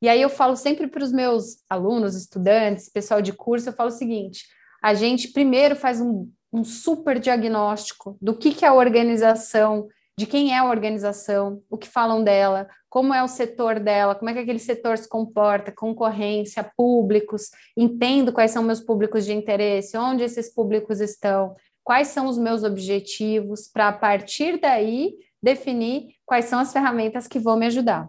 E 0.00 0.08
aí 0.08 0.22
eu 0.22 0.28
falo 0.28 0.56
sempre 0.56 0.86
para 0.86 1.02
os 1.02 1.12
meus 1.12 1.58
alunos, 1.68 2.14
estudantes, 2.14 2.88
pessoal 2.88 3.20
de 3.20 3.32
curso, 3.32 3.68
eu 3.68 3.72
falo 3.72 3.88
o 3.88 3.92
seguinte: 3.92 4.44
a 4.82 4.94
gente 4.94 5.32
primeiro 5.32 5.74
faz 5.74 6.00
um, 6.00 6.30
um 6.52 6.64
super 6.64 7.18
diagnóstico 7.18 8.16
do 8.20 8.36
que, 8.36 8.54
que 8.54 8.64
é 8.64 8.68
a 8.68 8.74
organização, 8.74 9.88
de 10.16 10.26
quem 10.26 10.52
é 10.52 10.58
a 10.58 10.68
organização, 10.68 11.62
o 11.70 11.76
que 11.76 11.88
falam 11.88 12.22
dela, 12.22 12.68
como 12.88 13.12
é 13.12 13.22
o 13.22 13.28
setor 13.28 13.78
dela, 13.78 14.14
como 14.14 14.30
é 14.30 14.32
que 14.32 14.40
aquele 14.40 14.58
setor 14.58 14.96
se 14.98 15.08
comporta, 15.08 15.72
concorrência, 15.72 16.68
públicos, 16.76 17.50
entendo 17.76 18.32
quais 18.32 18.50
são 18.50 18.62
meus 18.62 18.80
públicos 18.80 19.24
de 19.24 19.32
interesse, 19.32 19.96
onde 19.96 20.24
esses 20.24 20.52
públicos 20.52 21.00
estão, 21.00 21.54
quais 21.84 22.08
são 22.08 22.26
os 22.26 22.38
meus 22.38 22.64
objetivos, 22.64 23.68
para 23.68 23.88
a 23.88 23.92
partir 23.92 24.58
daí 24.60 25.12
definir 25.42 26.08
quais 26.24 26.46
são 26.46 26.58
as 26.58 26.72
ferramentas 26.72 27.28
que 27.28 27.38
vão 27.38 27.56
me 27.56 27.66
ajudar. 27.66 28.08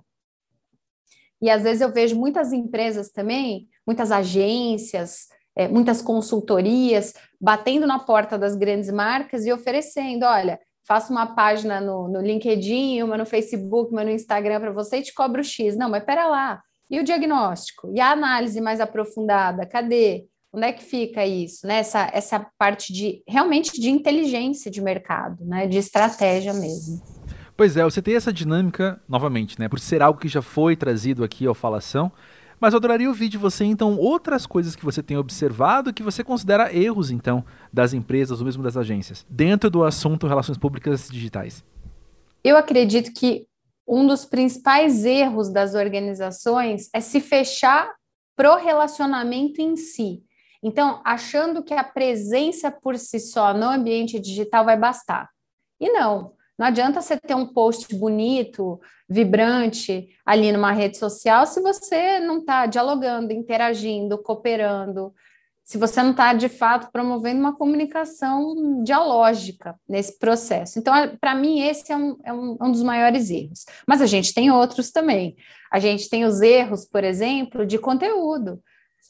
E 1.42 1.50
às 1.50 1.64
vezes 1.64 1.82
eu 1.82 1.92
vejo 1.92 2.16
muitas 2.16 2.52
empresas 2.52 3.10
também, 3.10 3.68
muitas 3.86 4.12
agências, 4.12 5.28
é, 5.56 5.68
muitas 5.68 6.02
consultorias 6.02 7.14
batendo 7.40 7.88
na 7.88 8.00
porta 8.00 8.38
das 8.38 8.56
grandes 8.56 8.92
marcas 8.92 9.46
e 9.46 9.52
oferecendo: 9.52 10.24
olha, 10.24 10.60
faço 10.88 11.12
uma 11.12 11.28
página 11.36 11.80
no, 11.80 12.08
no 12.08 12.22
LinkedIn, 12.22 13.04
uma 13.04 13.18
no 13.18 13.26
Facebook, 13.26 13.92
uma 13.92 14.04
no 14.04 14.12
Instagram 14.12 14.60
para 14.60 14.72
você 14.72 14.98
e 14.98 15.02
te 15.04 15.14
cobro 15.14 15.44
X. 15.44 15.76
Não, 15.76 15.90
mas 15.90 16.04
pera 16.04 16.28
lá. 16.28 16.62
E 16.90 17.00
o 17.00 17.04
diagnóstico? 17.04 17.92
E 17.94 18.00
a 18.00 18.12
análise 18.12 18.60
mais 18.60 18.82
aprofundada? 18.82 19.66
Cadê? 19.66 20.26
Onde 20.52 20.66
é 20.66 20.74
que 20.74 20.84
fica 20.84 21.26
isso? 21.26 21.68
Né? 21.68 21.78
Essa, 21.78 22.10
essa 22.12 22.48
parte 22.58 22.92
de 22.92 23.22
realmente 23.28 23.80
de 23.80 23.92
inteligência 23.92 24.72
de 24.72 24.82
mercado, 24.82 25.46
né? 25.46 25.68
de 25.68 25.78
estratégia 25.78 26.54
mesmo. 26.54 27.19
Pois 27.60 27.76
é, 27.76 27.84
você 27.84 28.02
tem 28.02 28.16
essa 28.16 28.32
dinâmica, 28.32 29.02
novamente, 29.06 29.60
né? 29.60 29.68
Por 29.68 29.82
ser 29.82 30.02
algo 30.02 30.18
que 30.18 30.30
já 30.30 30.42
foi 30.42 30.78
trazido 30.78 31.26
aqui 31.26 31.46
ao 31.46 31.54
Falação. 31.54 32.10
Mas 32.58 32.72
eu 32.72 32.78
adoraria 32.78 33.10
ouvir 33.10 33.28
de 33.28 33.38
você, 33.38 33.66
então, 33.66 33.98
outras 33.98 34.46
coisas 34.46 34.78
que 34.78 34.86
você 34.86 35.04
tem 35.04 35.18
observado 35.18 35.94
que 35.94 36.02
você 36.02 36.24
considera 36.24 36.74
erros, 36.74 37.12
então, 37.12 37.44
das 37.72 37.92
empresas 37.92 38.40
ou 38.40 38.46
mesmo 38.46 38.64
das 38.64 38.78
agências, 38.78 39.26
dentro 39.30 39.70
do 39.70 39.84
assunto 39.84 40.26
relações 40.26 40.58
públicas 40.58 41.10
digitais. 41.10 41.62
Eu 42.46 42.56
acredito 42.56 43.12
que 43.14 43.46
um 43.86 44.08
dos 44.08 44.24
principais 44.24 45.04
erros 45.04 45.52
das 45.52 45.76
organizações 45.76 46.88
é 46.94 47.02
se 47.02 47.20
fechar 47.20 47.92
pro 48.38 48.56
relacionamento 48.56 49.62
em 49.62 49.76
si. 49.76 50.24
Então, 50.64 51.02
achando 51.04 51.62
que 51.62 51.74
a 51.74 51.84
presença 51.84 52.72
por 52.72 52.98
si 52.98 53.20
só 53.20 53.54
no 53.54 53.66
ambiente 53.66 54.18
digital 54.18 54.64
vai 54.64 54.78
bastar. 54.78 55.28
E 55.78 55.92
não. 55.92 56.39
Não 56.60 56.68
adianta 56.68 57.02
você 57.02 57.18
ter 57.18 57.34
um 57.36 57.46
post 57.46 57.96
bonito, 57.96 58.82
vibrante 59.08 60.10
ali 60.26 60.52
numa 60.52 60.74
rede 60.74 60.98
social 60.98 61.46
se 61.46 61.62
você 61.62 62.20
não 62.20 62.40
está 62.40 62.66
dialogando, 62.66 63.32
interagindo, 63.32 64.22
cooperando, 64.22 65.14
se 65.64 65.78
você 65.78 66.04
não 66.04 66.12
está 66.12 66.34
de 66.34 66.50
fato 66.50 66.92
promovendo 66.92 67.40
uma 67.40 67.56
comunicação 67.56 68.84
dialógica 68.84 69.80
nesse 69.88 70.20
processo. 70.20 70.78
Então, 70.80 70.94
para 71.22 71.34
mim, 71.34 71.62
esse 71.62 71.94
é 71.94 71.96
um, 71.96 72.18
é, 72.26 72.34
um, 72.34 72.58
é 72.60 72.64
um 72.66 72.72
dos 72.72 72.84
maiores 72.84 73.30
erros. 73.30 73.66
Mas 73.88 74.02
a 74.02 74.06
gente 74.06 74.34
tem 74.34 74.52
outros 74.52 74.92
também. 74.92 75.38
A 75.72 75.80
gente 75.80 76.10
tem 76.10 76.26
os 76.26 76.42
erros, 76.42 76.86
por 76.86 77.06
exemplo, 77.06 77.66
de 77.66 77.78
conteúdo 77.78 78.62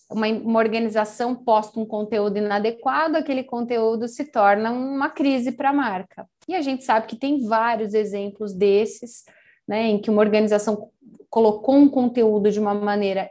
uma, 0.10 0.28
uma 0.28 0.60
organização 0.60 1.36
posta 1.36 1.80
um 1.80 1.86
conteúdo 1.86 2.38
inadequado, 2.38 3.16
aquele 3.16 3.44
conteúdo 3.44 4.08
se 4.08 4.26
torna 4.26 4.72
uma 4.72 5.10
crise 5.10 5.52
para 5.52 5.70
a 5.70 5.74
marca. 5.74 6.28
E 6.48 6.56
a 6.56 6.62
gente 6.62 6.84
sabe 6.84 7.06
que 7.06 7.16
tem 7.16 7.46
vários 7.46 7.94
exemplos 7.94 8.54
desses, 8.54 9.24
né, 9.68 9.88
em 9.88 10.02
que 10.02 10.10
uma 10.10 10.22
organização 10.22 10.90
colocou 11.30 11.76
um 11.76 11.88
conteúdo 11.88 12.52
de 12.52 12.60
uma 12.60 12.74
maneira 12.74 13.30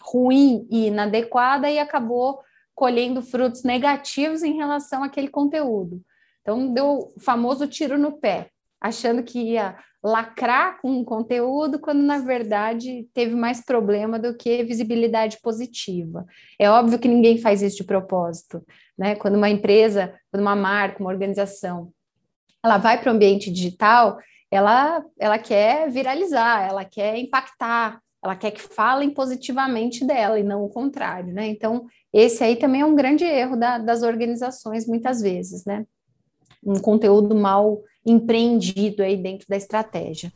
ruim 0.00 0.66
e 0.70 0.86
inadequada 0.86 1.68
e 1.68 1.78
acabou 1.78 2.40
colhendo 2.74 3.20
frutos 3.20 3.64
negativos 3.64 4.44
em 4.44 4.56
relação 4.56 5.02
àquele 5.02 5.28
conteúdo. 5.28 6.00
Então, 6.42 6.72
deu 6.72 7.12
o 7.14 7.20
famoso 7.20 7.66
tiro 7.66 7.98
no 7.98 8.12
pé, 8.12 8.50
achando 8.80 9.22
que 9.22 9.38
ia 9.38 9.76
lacrar 10.02 10.80
com 10.80 11.00
o 11.00 11.04
conteúdo, 11.04 11.78
quando 11.78 12.02
na 12.02 12.18
verdade 12.18 13.08
teve 13.12 13.34
mais 13.34 13.60
problema 13.64 14.18
do 14.18 14.36
que 14.36 14.62
visibilidade 14.62 15.38
positiva. 15.42 16.24
É 16.58 16.70
óbvio 16.70 16.98
que 16.98 17.08
ninguém 17.08 17.38
faz 17.38 17.62
isso 17.62 17.78
de 17.78 17.84
propósito, 17.84 18.64
né? 18.96 19.16
Quando 19.16 19.34
uma 19.34 19.50
empresa, 19.50 20.14
quando 20.30 20.42
uma 20.42 20.54
marca, 20.54 21.00
uma 21.00 21.10
organização, 21.10 21.92
ela 22.62 22.78
vai 22.78 23.00
para 23.00 23.10
o 23.10 23.14
ambiente 23.14 23.50
digital, 23.50 24.18
ela, 24.50 25.04
ela 25.18 25.38
quer 25.38 25.90
viralizar, 25.90 26.68
ela 26.68 26.84
quer 26.84 27.18
impactar, 27.18 28.00
ela 28.22 28.34
quer 28.34 28.50
que 28.50 28.60
falem 28.60 29.10
positivamente 29.10 30.04
dela 30.04 30.38
e 30.38 30.42
não 30.42 30.64
o 30.64 30.68
contrário, 30.68 31.32
né? 31.32 31.46
Então, 31.48 31.86
esse 32.12 32.42
aí 32.42 32.56
também 32.56 32.80
é 32.80 32.86
um 32.86 32.96
grande 32.96 33.24
erro 33.24 33.56
da, 33.56 33.78
das 33.78 34.02
organizações, 34.02 34.86
muitas 34.86 35.20
vezes, 35.20 35.64
né? 35.64 35.84
Um 36.64 36.80
conteúdo 36.80 37.34
mal 37.34 37.80
empreendido 38.10 39.02
aí 39.02 39.16
dentro 39.16 39.46
da 39.48 39.56
estratégia. 39.56 40.32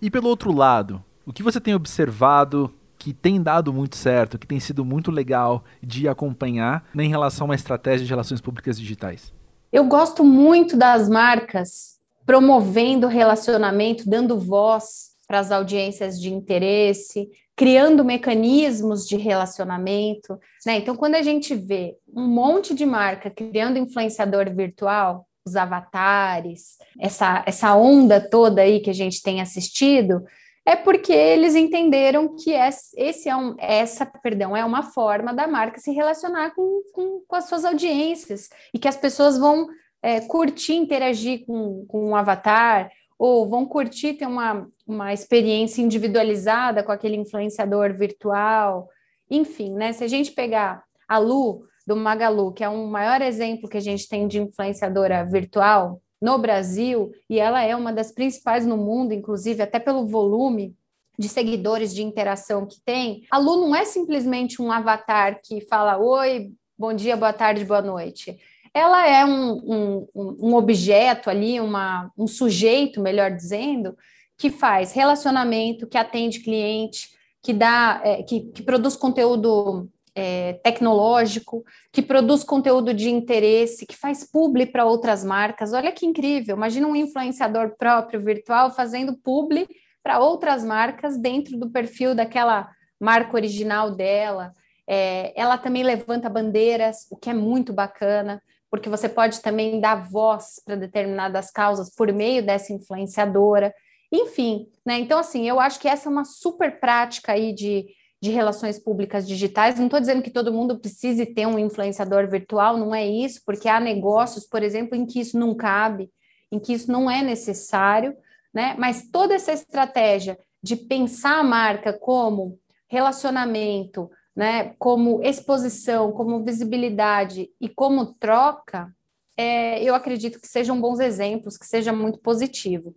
E 0.00 0.10
pelo 0.10 0.28
outro 0.28 0.52
lado, 0.52 1.02
o 1.26 1.32
que 1.32 1.42
você 1.42 1.60
tem 1.60 1.74
observado 1.74 2.72
que 2.98 3.14
tem 3.14 3.42
dado 3.42 3.72
muito 3.72 3.96
certo, 3.96 4.38
que 4.38 4.46
tem 4.46 4.60
sido 4.60 4.84
muito 4.84 5.10
legal 5.10 5.64
de 5.82 6.06
acompanhar 6.06 6.84
em 6.94 7.08
relação 7.08 7.46
a 7.46 7.48
uma 7.48 7.54
estratégia 7.54 8.04
de 8.04 8.10
relações 8.12 8.42
públicas 8.42 8.78
digitais? 8.78 9.32
Eu 9.72 9.86
gosto 9.86 10.22
muito 10.22 10.76
das 10.76 11.08
marcas 11.08 11.98
promovendo 12.26 13.06
relacionamento, 13.06 14.08
dando 14.08 14.38
voz 14.38 15.10
para 15.26 15.38
as 15.38 15.50
audiências 15.50 16.20
de 16.20 16.32
interesse, 16.32 17.28
criando 17.56 18.04
mecanismos 18.04 19.06
de 19.06 19.16
relacionamento. 19.16 20.38
Né? 20.66 20.78
Então, 20.78 20.96
quando 20.96 21.14
a 21.14 21.22
gente 21.22 21.54
vê 21.54 21.96
um 22.12 22.26
monte 22.26 22.74
de 22.74 22.84
marca 22.84 23.30
criando 23.30 23.78
influenciador 23.78 24.50
virtual, 24.54 25.26
os 25.44 25.56
avatares, 25.56 26.76
essa, 26.98 27.42
essa 27.46 27.74
onda 27.74 28.20
toda 28.20 28.62
aí 28.62 28.80
que 28.80 28.90
a 28.90 28.94
gente 28.94 29.22
tem 29.22 29.40
assistido, 29.40 30.24
é 30.64 30.76
porque 30.76 31.12
eles 31.12 31.54
entenderam 31.54 32.36
que 32.36 32.52
esse 32.52 33.28
é 33.28 33.36
um, 33.36 33.56
essa, 33.58 34.04
perdão, 34.06 34.56
é 34.56 34.64
uma 34.64 34.82
forma 34.82 35.32
da 35.32 35.46
marca 35.48 35.80
se 35.80 35.90
relacionar 35.90 36.54
com, 36.54 36.82
com, 36.92 37.22
com 37.26 37.36
as 37.36 37.46
suas 37.46 37.64
audiências 37.64 38.48
e 38.72 38.78
que 38.78 38.86
as 38.86 38.96
pessoas 38.96 39.38
vão 39.38 39.66
é, 40.02 40.20
curtir, 40.20 40.74
interagir 40.74 41.44
com, 41.46 41.84
com 41.86 42.10
um 42.10 42.16
avatar 42.16 42.90
ou 43.18 43.48
vão 43.48 43.66
curtir 43.66 44.14
ter 44.14 44.26
uma, 44.26 44.66
uma 44.86 45.12
experiência 45.12 45.82
individualizada 45.82 46.82
com 46.82 46.92
aquele 46.92 47.16
influenciador 47.16 47.92
virtual, 47.94 48.88
enfim, 49.30 49.74
né? 49.74 49.92
Se 49.92 50.04
a 50.04 50.08
gente 50.08 50.32
pegar 50.32 50.82
a 51.08 51.18
Lu 51.18 51.62
do 51.90 51.96
Magalu, 51.96 52.52
que 52.52 52.62
é 52.62 52.68
um 52.68 52.86
maior 52.86 53.20
exemplo 53.20 53.68
que 53.68 53.76
a 53.76 53.80
gente 53.80 54.08
tem 54.08 54.28
de 54.28 54.40
influenciadora 54.40 55.24
virtual, 55.24 56.00
no 56.22 56.38
Brasil, 56.38 57.10
e 57.28 57.40
ela 57.40 57.64
é 57.64 57.74
uma 57.74 57.92
das 57.92 58.12
principais 58.12 58.64
no 58.64 58.76
mundo, 58.76 59.12
inclusive 59.12 59.60
até 59.60 59.80
pelo 59.80 60.06
volume 60.06 60.76
de 61.18 61.28
seguidores 61.28 61.92
de 61.92 62.02
interação 62.02 62.64
que 62.64 62.80
tem, 62.84 63.24
a 63.30 63.38
Lu 63.38 63.56
não 63.56 63.74
é 63.74 63.84
simplesmente 63.84 64.62
um 64.62 64.70
avatar 64.70 65.40
que 65.42 65.62
fala 65.62 65.98
oi, 65.98 66.52
bom 66.78 66.94
dia, 66.94 67.16
boa 67.16 67.32
tarde, 67.32 67.64
boa 67.64 67.82
noite. 67.82 68.38
Ela 68.72 69.08
é 69.08 69.24
um, 69.24 69.52
um, 69.52 70.06
um 70.14 70.54
objeto 70.54 71.28
ali, 71.28 71.60
uma, 71.60 72.12
um 72.16 72.28
sujeito, 72.28 73.00
melhor 73.00 73.32
dizendo, 73.32 73.96
que 74.38 74.48
faz 74.48 74.92
relacionamento, 74.92 75.88
que 75.88 75.98
atende 75.98 76.40
cliente, 76.40 77.08
que 77.42 77.52
dá, 77.52 78.00
é, 78.04 78.22
que, 78.22 78.42
que 78.52 78.62
produz 78.62 78.94
conteúdo 78.94 79.88
é, 80.20 80.60
tecnológico, 80.62 81.64
que 81.90 82.02
produz 82.02 82.44
conteúdo 82.44 82.92
de 82.92 83.08
interesse, 83.08 83.86
que 83.86 83.96
faz 83.96 84.22
publi 84.22 84.66
para 84.66 84.84
outras 84.84 85.24
marcas. 85.24 85.72
Olha 85.72 85.90
que 85.92 86.04
incrível! 86.04 86.56
Imagina 86.56 86.86
um 86.86 86.94
influenciador 86.94 87.74
próprio 87.78 88.20
virtual 88.20 88.70
fazendo 88.70 89.16
publi 89.16 89.66
para 90.02 90.18
outras 90.18 90.62
marcas 90.62 91.16
dentro 91.16 91.56
do 91.58 91.70
perfil 91.70 92.14
daquela 92.14 92.68
marca 93.00 93.34
original 93.34 93.90
dela. 93.92 94.52
É, 94.86 95.32
ela 95.34 95.56
também 95.56 95.82
levanta 95.82 96.28
bandeiras, 96.28 97.06
o 97.10 97.16
que 97.16 97.30
é 97.30 97.34
muito 97.34 97.72
bacana, 97.72 98.42
porque 98.70 98.90
você 98.90 99.08
pode 99.08 99.40
também 99.40 99.80
dar 99.80 100.06
voz 100.06 100.60
para 100.66 100.74
determinadas 100.74 101.50
causas 101.50 101.94
por 101.94 102.12
meio 102.12 102.44
dessa 102.44 102.74
influenciadora. 102.74 103.72
Enfim, 104.12 104.66
né? 104.84 104.98
Então, 104.98 105.18
assim, 105.18 105.48
eu 105.48 105.58
acho 105.58 105.80
que 105.80 105.88
essa 105.88 106.10
é 106.10 106.12
uma 106.12 106.24
super 106.24 106.78
prática 106.78 107.32
aí 107.32 107.54
de 107.54 107.86
de 108.20 108.30
relações 108.30 108.78
públicas 108.78 109.26
digitais. 109.26 109.78
Não 109.78 109.86
estou 109.86 110.00
dizendo 110.00 110.22
que 110.22 110.30
todo 110.30 110.52
mundo 110.52 110.78
precise 110.78 111.24
ter 111.26 111.46
um 111.46 111.58
influenciador 111.58 112.28
virtual, 112.28 112.76
não 112.76 112.94
é 112.94 113.06
isso, 113.06 113.40
porque 113.46 113.68
há 113.68 113.80
negócios, 113.80 114.46
por 114.46 114.62
exemplo, 114.62 114.94
em 114.94 115.06
que 115.06 115.20
isso 115.20 115.38
não 115.38 115.54
cabe, 115.54 116.10
em 116.52 116.58
que 116.58 116.72
isso 116.72 116.90
não 116.92 117.10
é 117.10 117.22
necessário, 117.22 118.14
né? 118.52 118.74
Mas 118.78 119.08
toda 119.10 119.34
essa 119.34 119.52
estratégia 119.52 120.38
de 120.62 120.76
pensar 120.76 121.38
a 121.38 121.44
marca 121.44 121.92
como 121.92 122.58
relacionamento, 122.88 124.10
né, 124.34 124.74
como 124.78 125.22
exposição, 125.22 126.12
como 126.12 126.44
visibilidade 126.44 127.48
e 127.60 127.68
como 127.68 128.14
troca, 128.14 128.92
é, 129.36 129.82
eu 129.82 129.94
acredito 129.94 130.40
que 130.40 130.46
sejam 130.46 130.78
bons 130.80 131.00
exemplos, 131.00 131.56
que 131.56 131.66
seja 131.66 131.92
muito 131.92 132.18
positivo. 132.18 132.94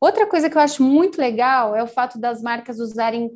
Outra 0.00 0.26
coisa 0.26 0.48
que 0.48 0.56
eu 0.56 0.62
acho 0.62 0.82
muito 0.82 1.20
legal 1.20 1.74
é 1.74 1.82
o 1.82 1.86
fato 1.86 2.18
das 2.18 2.40
marcas 2.40 2.78
usarem 2.78 3.30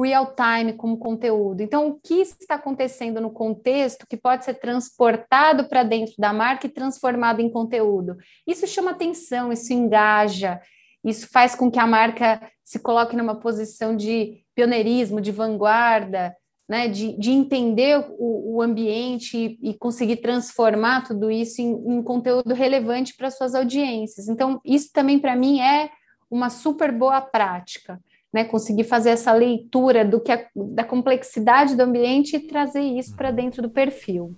real 0.00 0.34
time 0.34 0.72
como 0.72 0.96
conteúdo. 0.96 1.60
Então, 1.60 1.88
o 1.88 2.00
que 2.00 2.22
está 2.22 2.54
acontecendo 2.54 3.20
no 3.20 3.30
contexto 3.30 4.06
que 4.06 4.16
pode 4.16 4.44
ser 4.44 4.54
transportado 4.54 5.68
para 5.68 5.82
dentro 5.82 6.14
da 6.18 6.32
marca 6.32 6.66
e 6.66 6.70
transformado 6.70 7.40
em 7.40 7.50
conteúdo? 7.50 8.16
Isso 8.46 8.66
chama 8.66 8.92
atenção, 8.92 9.52
isso 9.52 9.72
engaja, 9.72 10.60
isso 11.04 11.28
faz 11.30 11.54
com 11.54 11.70
que 11.70 11.78
a 11.78 11.86
marca 11.86 12.40
se 12.64 12.78
coloque 12.78 13.14
numa 13.14 13.34
posição 13.34 13.94
de 13.94 14.42
pioneirismo, 14.54 15.20
de 15.20 15.30
vanguarda, 15.30 16.34
né, 16.68 16.88
de, 16.88 17.18
de 17.18 17.30
entender 17.30 18.02
o, 18.18 18.56
o 18.56 18.62
ambiente 18.62 19.36
e, 19.36 19.70
e, 19.70 19.74
conseguir 19.74 20.16
transformar 20.16 21.02
tudo 21.02 21.30
isso 21.30 21.60
em, 21.60 21.70
em 21.70 22.02
conteúdo 22.02 22.54
relevante 22.54 23.14
para 23.14 23.30
suas 23.30 23.54
audiências. 23.54 24.26
Então, 24.26 24.58
isso 24.64 24.90
também 24.90 25.18
para 25.18 25.36
mim 25.36 25.60
é 25.60 25.90
uma 26.30 26.48
super 26.48 26.90
boa 26.90 27.20
prática 27.20 28.00
né, 28.32 28.44
conseguir 28.44 28.84
fazer 28.84 29.10
essa 29.10 29.32
leitura 29.32 30.04
do 30.04 30.18
que 30.20 30.32
a, 30.32 30.44
da 30.56 30.84
complexidade 30.84 31.76
do 31.76 31.82
ambiente 31.82 32.36
e 32.36 32.40
trazer 32.40 32.80
isso 32.80 33.14
para 33.14 33.30
dentro 33.30 33.60
do 33.60 33.68
perfil. 33.68 34.34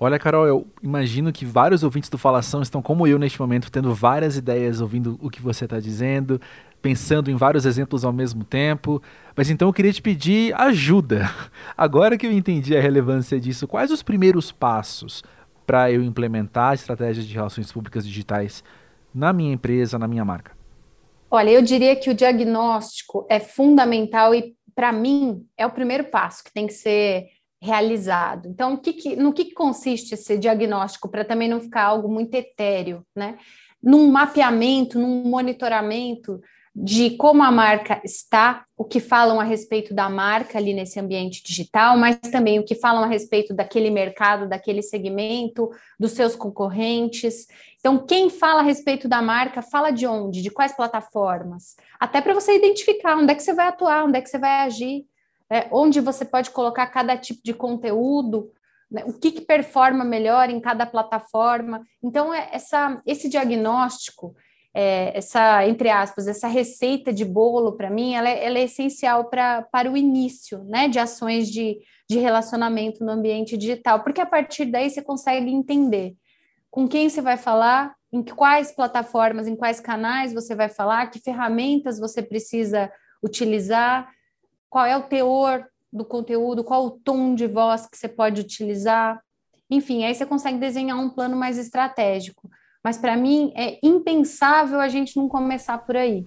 Olha, 0.00 0.18
Carol, 0.18 0.48
eu 0.48 0.66
imagino 0.82 1.32
que 1.32 1.44
vários 1.44 1.84
ouvintes 1.84 2.10
do 2.10 2.18
Falação 2.18 2.60
estão 2.60 2.82
como 2.82 3.06
eu 3.06 3.20
neste 3.20 3.40
momento, 3.40 3.70
tendo 3.70 3.94
várias 3.94 4.36
ideias, 4.36 4.80
ouvindo 4.80 5.16
o 5.22 5.30
que 5.30 5.40
você 5.40 5.64
está 5.64 5.78
dizendo, 5.78 6.40
pensando 6.80 7.30
em 7.30 7.36
vários 7.36 7.64
exemplos 7.64 8.04
ao 8.04 8.12
mesmo 8.12 8.42
tempo. 8.42 9.00
Mas 9.36 9.48
então 9.48 9.68
eu 9.68 9.72
queria 9.72 9.92
te 9.92 10.02
pedir 10.02 10.52
ajuda. 10.60 11.30
Agora 11.78 12.18
que 12.18 12.26
eu 12.26 12.32
entendi 12.32 12.76
a 12.76 12.80
relevância 12.80 13.38
disso, 13.38 13.68
quais 13.68 13.92
os 13.92 14.02
primeiros 14.02 14.50
passos 14.50 15.22
para 15.64 15.92
eu 15.92 16.02
implementar 16.02 16.74
estratégias 16.74 17.24
de 17.24 17.34
relações 17.34 17.70
públicas 17.70 18.04
digitais 18.04 18.64
na 19.14 19.32
minha 19.32 19.52
empresa, 19.52 20.00
na 20.00 20.08
minha 20.08 20.24
marca? 20.24 20.61
Olha, 21.34 21.48
eu 21.48 21.62
diria 21.62 21.96
que 21.96 22.10
o 22.10 22.14
diagnóstico 22.14 23.26
é 23.26 23.40
fundamental 23.40 24.34
e, 24.34 24.54
para 24.74 24.92
mim, 24.92 25.46
é 25.56 25.64
o 25.64 25.70
primeiro 25.70 26.04
passo 26.04 26.44
que 26.44 26.52
tem 26.52 26.66
que 26.66 26.74
ser 26.74 27.28
realizado. 27.58 28.50
Então, 28.50 28.76
que 28.76 28.92
que, 28.92 29.16
no 29.16 29.32
que 29.32 29.50
consiste 29.54 30.12
esse 30.12 30.36
diagnóstico, 30.36 31.08
para 31.08 31.24
também 31.24 31.48
não 31.48 31.58
ficar 31.58 31.84
algo 31.84 32.06
muito 32.06 32.34
etéreo, 32.34 33.02
né? 33.16 33.38
Num 33.82 34.10
mapeamento, 34.10 34.98
num 34.98 35.24
monitoramento 35.24 36.38
de 36.74 37.10
como 37.16 37.42
a 37.42 37.50
marca 37.50 38.00
está, 38.02 38.64
o 38.76 38.84
que 38.84 38.98
falam 38.98 39.38
a 39.38 39.44
respeito 39.44 39.92
da 39.92 40.08
marca 40.08 40.56
ali 40.56 40.72
nesse 40.72 40.98
ambiente 40.98 41.42
digital, 41.42 41.98
mas 41.98 42.16
também 42.30 42.58
o 42.58 42.64
que 42.64 42.74
falam 42.74 43.04
a 43.04 43.06
respeito 43.06 43.52
daquele 43.52 43.90
mercado, 43.90 44.48
daquele 44.48 44.80
segmento, 44.80 45.70
dos 46.00 46.12
seus 46.12 46.34
concorrentes. 46.34 47.46
Então, 47.78 48.06
quem 48.06 48.30
fala 48.30 48.60
a 48.60 48.64
respeito 48.64 49.06
da 49.06 49.20
marca, 49.20 49.60
fala 49.60 49.90
de 49.90 50.06
onde, 50.06 50.40
de 50.40 50.50
quais 50.50 50.74
plataformas, 50.74 51.76
até 52.00 52.22
para 52.22 52.32
você 52.32 52.56
identificar 52.56 53.18
onde 53.18 53.32
é 53.32 53.34
que 53.34 53.42
você 53.42 53.52
vai 53.52 53.68
atuar, 53.68 54.04
onde 54.04 54.18
é 54.18 54.22
que 54.22 54.30
você 54.30 54.38
vai 54.38 54.60
agir, 54.60 55.04
é, 55.50 55.68
onde 55.70 56.00
você 56.00 56.24
pode 56.24 56.50
colocar 56.50 56.86
cada 56.86 57.18
tipo 57.18 57.42
de 57.44 57.52
conteúdo, 57.52 58.50
né, 58.90 59.04
o 59.04 59.12
que, 59.12 59.30
que 59.30 59.42
performa 59.42 60.04
melhor 60.04 60.48
em 60.48 60.58
cada 60.58 60.86
plataforma. 60.86 61.82
Então, 62.02 62.32
é 62.32 62.48
essa, 62.50 63.02
esse 63.04 63.28
diagnóstico 63.28 64.34
é, 64.74 65.16
essa, 65.16 65.66
entre 65.66 65.90
aspas, 65.90 66.26
essa 66.26 66.48
receita 66.48 67.12
de 67.12 67.24
bolo, 67.24 67.72
para 67.72 67.90
mim, 67.90 68.14
ela 68.14 68.28
é, 68.28 68.44
ela 68.44 68.58
é 68.58 68.62
essencial 68.62 69.28
pra, 69.28 69.62
para 69.70 69.90
o 69.90 69.96
início 69.96 70.64
né, 70.64 70.88
de 70.88 70.98
ações 70.98 71.50
de, 71.50 71.78
de 72.08 72.18
relacionamento 72.18 73.04
no 73.04 73.12
ambiente 73.12 73.56
digital, 73.56 74.02
porque 74.02 74.20
a 74.20 74.26
partir 74.26 74.66
daí 74.66 74.88
você 74.88 75.02
consegue 75.02 75.50
entender 75.50 76.14
com 76.70 76.88
quem 76.88 77.08
você 77.08 77.20
vai 77.20 77.36
falar, 77.36 77.94
em 78.10 78.22
quais 78.22 78.72
plataformas, 78.72 79.46
em 79.46 79.54
quais 79.54 79.78
canais 79.78 80.32
você 80.32 80.54
vai 80.54 80.70
falar, 80.70 81.08
que 81.08 81.20
ferramentas 81.20 81.98
você 81.98 82.22
precisa 82.22 82.90
utilizar, 83.22 84.10
qual 84.70 84.86
é 84.86 84.96
o 84.96 85.02
teor 85.02 85.66
do 85.92 86.04
conteúdo, 86.04 86.64
qual 86.64 86.86
o 86.86 86.90
tom 86.90 87.34
de 87.34 87.46
voz 87.46 87.86
que 87.86 87.98
você 87.98 88.08
pode 88.08 88.40
utilizar. 88.40 89.22
Enfim, 89.70 90.04
aí 90.04 90.14
você 90.14 90.24
consegue 90.24 90.58
desenhar 90.58 90.98
um 90.98 91.10
plano 91.10 91.36
mais 91.36 91.58
estratégico. 91.58 92.48
Mas 92.84 92.98
para 92.98 93.16
mim 93.16 93.52
é 93.54 93.78
impensável 93.82 94.80
a 94.80 94.88
gente 94.88 95.16
não 95.16 95.28
começar 95.28 95.78
por 95.78 95.96
aí. 95.96 96.24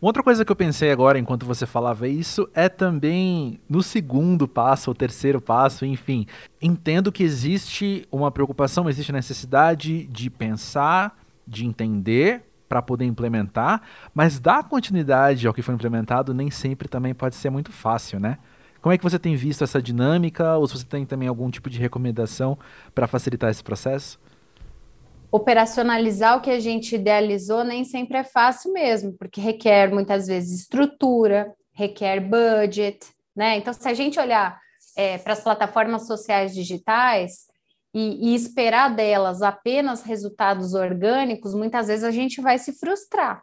Outra 0.00 0.22
coisa 0.22 0.44
que 0.44 0.52
eu 0.52 0.56
pensei 0.56 0.90
agora 0.90 1.18
enquanto 1.18 1.46
você 1.46 1.66
falava 1.66 2.06
isso 2.06 2.48
é 2.54 2.68
também 2.68 3.58
no 3.68 3.82
segundo 3.82 4.46
passo 4.46 4.90
ou 4.90 4.94
terceiro 4.94 5.40
passo, 5.40 5.86
enfim, 5.86 6.26
entendo 6.60 7.10
que 7.10 7.22
existe 7.22 8.06
uma 8.12 8.30
preocupação, 8.30 8.88
existe 8.88 9.12
necessidade 9.12 10.04
de 10.06 10.28
pensar, 10.28 11.18
de 11.46 11.64
entender 11.64 12.42
para 12.68 12.82
poder 12.82 13.04
implementar, 13.04 13.82
mas 14.14 14.38
dar 14.38 14.64
continuidade 14.64 15.46
ao 15.46 15.54
que 15.54 15.62
foi 15.62 15.74
implementado 15.74 16.34
nem 16.34 16.50
sempre 16.50 16.88
também 16.88 17.14
pode 17.14 17.36
ser 17.36 17.48
muito 17.48 17.72
fácil, 17.72 18.18
né? 18.18 18.38
Como 18.82 18.92
é 18.92 18.98
que 18.98 19.04
você 19.04 19.18
tem 19.18 19.34
visto 19.36 19.64
essa 19.64 19.80
dinâmica 19.80 20.56
ou 20.56 20.66
se 20.66 20.76
você 20.76 20.84
tem 20.84 21.06
também 21.06 21.28
algum 21.28 21.50
tipo 21.50 21.70
de 21.70 21.78
recomendação 21.78 22.58
para 22.94 23.06
facilitar 23.06 23.50
esse 23.50 23.64
processo? 23.64 24.18
Operacionalizar 25.34 26.38
o 26.38 26.40
que 26.40 26.50
a 26.50 26.60
gente 26.60 26.94
idealizou 26.94 27.64
nem 27.64 27.82
sempre 27.82 28.18
é 28.18 28.22
fácil 28.22 28.72
mesmo, 28.72 29.12
porque 29.14 29.40
requer 29.40 29.92
muitas 29.92 30.28
vezes 30.28 30.60
estrutura, 30.60 31.52
requer 31.72 32.20
budget, 32.20 33.04
né? 33.34 33.56
Então, 33.56 33.74
se 33.74 33.88
a 33.88 33.94
gente 33.94 34.16
olhar 34.20 34.56
é, 34.96 35.18
para 35.18 35.32
as 35.32 35.42
plataformas 35.42 36.06
sociais 36.06 36.54
digitais 36.54 37.48
e, 37.92 38.30
e 38.30 38.34
esperar 38.36 38.94
delas 38.94 39.42
apenas 39.42 40.04
resultados 40.04 40.72
orgânicos, 40.72 41.52
muitas 41.52 41.88
vezes 41.88 42.04
a 42.04 42.12
gente 42.12 42.40
vai 42.40 42.56
se 42.56 42.72
frustrar, 42.78 43.42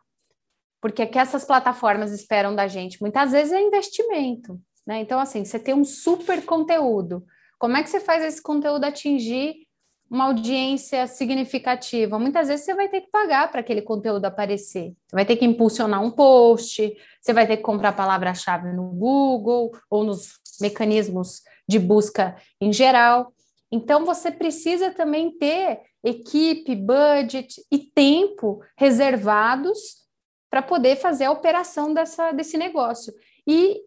porque 0.79 1.03
o 1.03 1.09
que 1.09 1.19
essas 1.19 1.43
plataformas 1.43 2.13
esperam 2.13 2.55
da 2.55 2.69
gente 2.69 3.01
muitas 3.01 3.33
vezes 3.33 3.51
é 3.51 3.61
investimento, 3.61 4.57
né? 4.87 5.01
Então, 5.01 5.19
assim, 5.19 5.43
você 5.43 5.59
tem 5.59 5.73
um 5.73 5.83
super 5.83 6.45
conteúdo. 6.45 7.21
Como 7.59 7.75
é 7.75 7.83
que 7.83 7.89
você 7.89 7.99
faz 7.99 8.23
esse 8.23 8.41
conteúdo 8.41 8.85
atingir 8.85 9.67
uma 10.11 10.25
audiência 10.25 11.07
significativa, 11.07 12.19
muitas 12.19 12.49
vezes 12.49 12.65
você 12.65 12.75
vai 12.75 12.89
ter 12.89 12.99
que 12.99 13.09
pagar 13.09 13.49
para 13.49 13.61
aquele 13.61 13.81
conteúdo 13.81 14.25
aparecer. 14.25 14.93
Você 15.07 15.15
vai 15.15 15.25
ter 15.25 15.37
que 15.37 15.45
impulsionar 15.45 16.03
um 16.03 16.11
post, 16.11 16.93
você 17.21 17.31
vai 17.31 17.47
ter 17.47 17.55
que 17.55 17.63
comprar 17.63 17.93
palavra-chave 17.93 18.73
no 18.73 18.89
Google 18.89 19.71
ou 19.89 20.03
nos 20.03 20.33
mecanismos 20.59 21.43
de 21.65 21.79
busca 21.79 22.35
em 22.59 22.73
geral. 22.73 23.33
Então, 23.71 24.03
você 24.03 24.29
precisa 24.29 24.91
também 24.91 25.31
ter 25.31 25.79
equipe, 26.03 26.75
budget 26.75 27.65
e 27.71 27.77
tempo 27.77 28.61
reservados 28.77 30.01
para 30.49 30.61
poder 30.61 30.97
fazer 30.97 31.23
a 31.23 31.31
operação 31.31 31.93
dessa, 31.93 32.33
desse 32.33 32.57
negócio. 32.57 33.13
E 33.47 33.79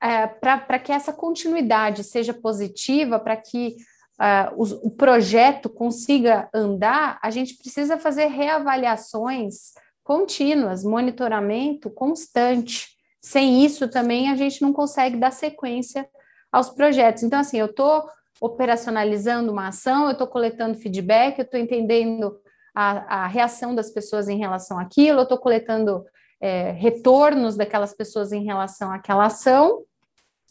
é, 0.00 0.28
para 0.28 0.78
que 0.78 0.92
essa 0.92 1.12
continuidade 1.12 2.04
seja 2.04 2.32
positiva, 2.32 3.18
para 3.18 3.36
que 3.36 3.74
uh, 4.20 4.54
o, 4.82 4.90
projeto 4.90 5.68
consiga 5.68 6.48
andar, 6.54 7.18
a 7.22 7.30
gente 7.30 7.56
precisa 7.56 7.98
fazer 7.98 8.26
reavaliações 8.26 9.72
contínuas, 10.02 10.84
monitoramento 10.84 11.90
constante. 11.90 12.88
Sem 13.20 13.64
isso 13.64 13.88
também 13.88 14.30
a 14.30 14.36
gente 14.36 14.60
não 14.60 14.72
consegue 14.72 15.16
dar 15.16 15.30
sequência 15.30 16.08
aos 16.52 16.68
projetos. 16.68 17.22
Então, 17.22 17.40
assim, 17.40 17.58
eu 17.58 17.66
estou 17.66 18.04
operacionalizando 18.40 19.50
uma 19.50 19.68
ação, 19.68 20.06
eu 20.06 20.12
estou 20.12 20.26
coletando 20.26 20.78
feedback, 20.78 21.38
eu 21.38 21.44
estou 21.44 21.58
entendendo 21.58 22.38
a, 22.74 23.22
a, 23.22 23.26
reação 23.26 23.74
das 23.74 23.90
pessoas 23.90 24.28
em 24.28 24.38
relação 24.38 24.78
àquilo, 24.78 25.20
eu 25.20 25.22
estou 25.22 25.38
coletando 25.38 26.04
é, 26.40 26.72
retornos 26.72 27.56
daquelas 27.56 27.94
pessoas 27.94 28.32
em 28.32 28.44
relação 28.44 28.92
àquela 28.92 29.26
ação 29.26 29.84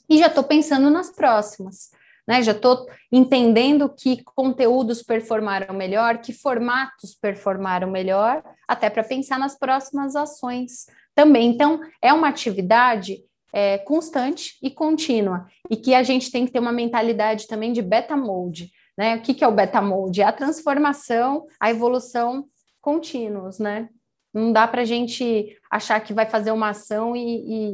e 0.10 0.18
já 0.18 0.28
estou 0.28 0.44
pensando 0.44 0.90
nas 0.90 1.12
próximas 1.12 1.92
né? 2.28 2.42
Já 2.42 2.54
estou 2.54 2.88
entendendo 3.12 3.90
que 3.90 4.24
conteúdos 4.24 5.04
performaram 5.04 5.74
melhor, 5.74 6.20
que 6.20 6.34
formatos 6.34 7.14
performaram 7.14 7.90
melhor, 7.90 8.44
até 8.68 8.90
para 8.90 9.04
pensar 9.04 9.38
nas 9.38 9.58
próximas 9.58 10.16
ações 10.16 10.86
também. 11.14 11.50
Então, 11.50 11.82
é 12.02 12.14
uma 12.14 12.30
atividade 12.30 13.20
é, 13.52 13.78
constante 13.80 14.58
e 14.62 14.72
contínua, 14.72 15.48
e 15.70 15.76
que 15.76 15.94
a 15.94 16.02
gente 16.02 16.32
tem 16.32 16.46
que 16.46 16.52
ter 16.52 16.60
uma 16.60 16.72
mentalidade 16.72 17.48
também 17.48 17.72
de 17.72 17.82
beta 17.82 18.18
mode. 18.18 18.72
Né? 18.98 19.16
O 19.16 19.22
que, 19.22 19.34
que 19.34 19.44
é 19.44 19.48
o 19.48 19.52
beta 19.52 19.82
mode? 19.82 20.22
É 20.22 20.26
a 20.26 20.32
transformação, 20.32 21.46
a 21.60 21.70
evolução 21.70 22.46
contínuos, 22.82 23.60
né? 23.60 23.90
Não 24.34 24.52
dá 24.52 24.68
para 24.68 24.82
a 24.82 24.86
gente 24.86 25.56
achar 25.70 26.00
que 26.00 26.12
vai 26.12 26.26
fazer 26.26 26.52
uma 26.52 26.70
ação 26.70 27.16
e, 27.16 27.20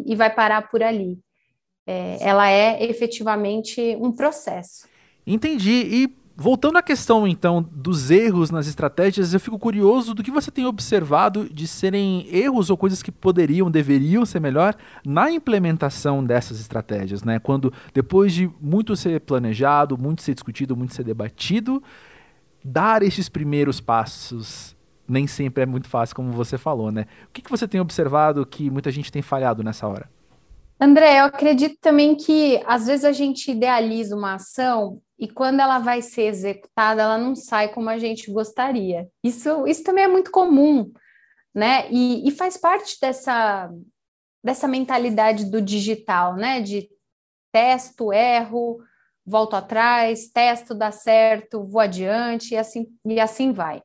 e, 0.05 0.11
e 0.11 0.15
vai 0.15 0.29
parar 0.29 0.69
por 0.69 0.83
ali 0.83 1.17
é, 1.89 2.17
ela 2.21 2.47
é 2.47 2.87
efetivamente 2.87 3.97
um 3.99 4.11
processo. 4.11 4.87
Entendi. 5.25 5.71
E 5.71 6.15
voltando 6.35 6.77
à 6.77 6.83
questão, 6.83 7.27
então, 7.27 7.67
dos 7.71 8.11
erros 8.11 8.51
nas 8.51 8.67
estratégias, 8.67 9.33
eu 9.33 9.39
fico 9.39 9.57
curioso 9.57 10.13
do 10.13 10.21
que 10.21 10.29
você 10.29 10.51
tem 10.51 10.67
observado 10.67 11.51
de 11.51 11.67
serem 11.67 12.27
erros 12.31 12.69
ou 12.69 12.77
coisas 12.77 13.01
que 13.01 13.11
poderiam, 13.11 13.71
deveriam 13.71 14.23
ser 14.23 14.39
melhor 14.39 14.75
na 15.03 15.31
implementação 15.31 16.23
dessas 16.23 16.59
estratégias, 16.59 17.23
né? 17.23 17.39
Quando, 17.39 17.73
depois 17.91 18.33
de 18.33 18.47
muito 18.61 18.95
ser 18.95 19.19
planejado, 19.21 19.97
muito 19.97 20.21
ser 20.21 20.35
discutido, 20.35 20.77
muito 20.77 20.93
ser 20.93 21.03
debatido, 21.03 21.81
dar 22.63 23.01
esses 23.01 23.27
primeiros 23.27 23.81
passos 23.81 24.77
nem 25.07 25.25
sempre 25.25 25.63
é 25.63 25.65
muito 25.65 25.89
fácil, 25.89 26.15
como 26.15 26.31
você 26.31 26.55
falou, 26.55 26.91
né? 26.91 27.07
O 27.27 27.33
que, 27.33 27.41
que 27.41 27.49
você 27.49 27.67
tem 27.67 27.81
observado 27.81 28.45
que 28.45 28.69
muita 28.69 28.91
gente 28.91 29.11
tem 29.11 29.23
falhado 29.23 29.63
nessa 29.63 29.87
hora? 29.87 30.07
André, 30.79 31.19
eu 31.19 31.25
acredito 31.25 31.77
também 31.81 32.15
que 32.15 32.61
às 32.65 32.87
vezes 32.87 33.03
a 33.03 33.11
gente 33.11 33.51
idealiza 33.51 34.15
uma 34.15 34.35
ação 34.35 35.01
e 35.17 35.27
quando 35.27 35.59
ela 35.59 35.79
vai 35.79 36.01
ser 36.01 36.23
executada, 36.23 37.01
ela 37.01 37.17
não 37.17 37.35
sai 37.35 37.67
como 37.67 37.89
a 37.89 37.97
gente 37.97 38.31
gostaria. 38.31 39.09
Isso, 39.21 39.67
isso 39.67 39.83
também 39.83 40.05
é 40.05 40.07
muito 40.07 40.31
comum, 40.31 40.89
né? 41.53 41.91
E, 41.91 42.25
e 42.25 42.31
faz 42.31 42.55
parte 42.55 42.97
dessa, 43.01 43.69
dessa 44.41 44.69
mentalidade 44.69 45.51
do 45.51 45.61
digital, 45.61 46.37
né? 46.37 46.61
De 46.61 46.89
testo, 47.51 48.13
erro, 48.13 48.79
volto 49.25 49.55
atrás, 49.55 50.29
testo, 50.29 50.73
dá 50.73 50.91
certo, 50.91 51.65
vou 51.65 51.81
adiante 51.81 52.53
e 52.53 52.57
assim, 52.57 52.87
e 53.05 53.19
assim 53.19 53.51
vai. 53.51 53.81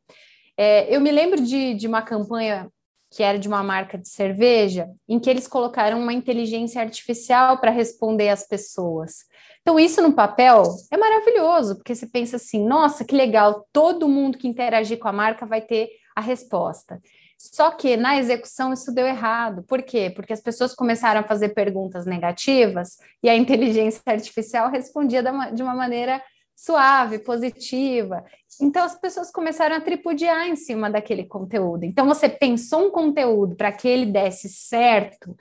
É, 0.56 0.94
eu 0.94 1.00
me 1.00 1.10
lembro 1.10 1.42
de, 1.42 1.74
de 1.74 1.88
uma 1.88 2.02
campanha 2.02 2.70
que 3.14 3.22
era 3.22 3.38
de 3.38 3.46
uma 3.46 3.62
marca 3.62 3.96
de 3.96 4.08
cerveja, 4.08 4.90
em 5.08 5.20
que 5.20 5.30
eles 5.30 5.46
colocaram 5.46 6.00
uma 6.00 6.12
inteligência 6.12 6.80
artificial 6.82 7.58
para 7.58 7.70
responder 7.70 8.28
às 8.28 8.46
pessoas. 8.46 9.24
Então, 9.62 9.78
isso 9.78 10.02
no 10.02 10.12
papel 10.12 10.64
é 10.90 10.96
maravilhoso, 10.96 11.76
porque 11.76 11.94
você 11.94 12.06
pensa 12.06 12.36
assim: 12.36 12.66
nossa, 12.66 13.04
que 13.04 13.14
legal, 13.14 13.66
todo 13.72 14.08
mundo 14.08 14.36
que 14.36 14.48
interagir 14.48 14.98
com 14.98 15.06
a 15.06 15.12
marca 15.12 15.46
vai 15.46 15.60
ter 15.60 15.90
a 16.16 16.20
resposta. 16.20 17.00
Só 17.38 17.70
que 17.70 17.96
na 17.96 18.16
execução 18.18 18.72
isso 18.72 18.92
deu 18.92 19.06
errado. 19.06 19.62
Por 19.64 19.82
quê? 19.82 20.10
Porque 20.14 20.32
as 20.32 20.40
pessoas 20.40 20.74
começaram 20.74 21.20
a 21.20 21.24
fazer 21.24 21.50
perguntas 21.50 22.06
negativas 22.06 22.96
e 23.22 23.28
a 23.28 23.36
inteligência 23.36 24.02
artificial 24.06 24.70
respondia 24.70 25.22
de 25.52 25.62
uma 25.62 25.74
maneira 25.74 26.20
suave, 26.54 27.18
positiva. 27.18 28.24
Então 28.60 28.84
as 28.84 28.98
pessoas 28.98 29.30
começaram 29.30 29.76
a 29.76 29.80
tripudiar 29.80 30.48
em 30.48 30.56
cima 30.56 30.90
daquele 30.90 31.24
conteúdo. 31.24 31.84
Então 31.84 32.06
você 32.06 32.28
pensou 32.28 32.86
um 32.86 32.90
conteúdo 32.90 33.56
para 33.56 33.72
que 33.72 33.88
ele 33.88 34.06
desse 34.06 34.48
certo 34.48 35.36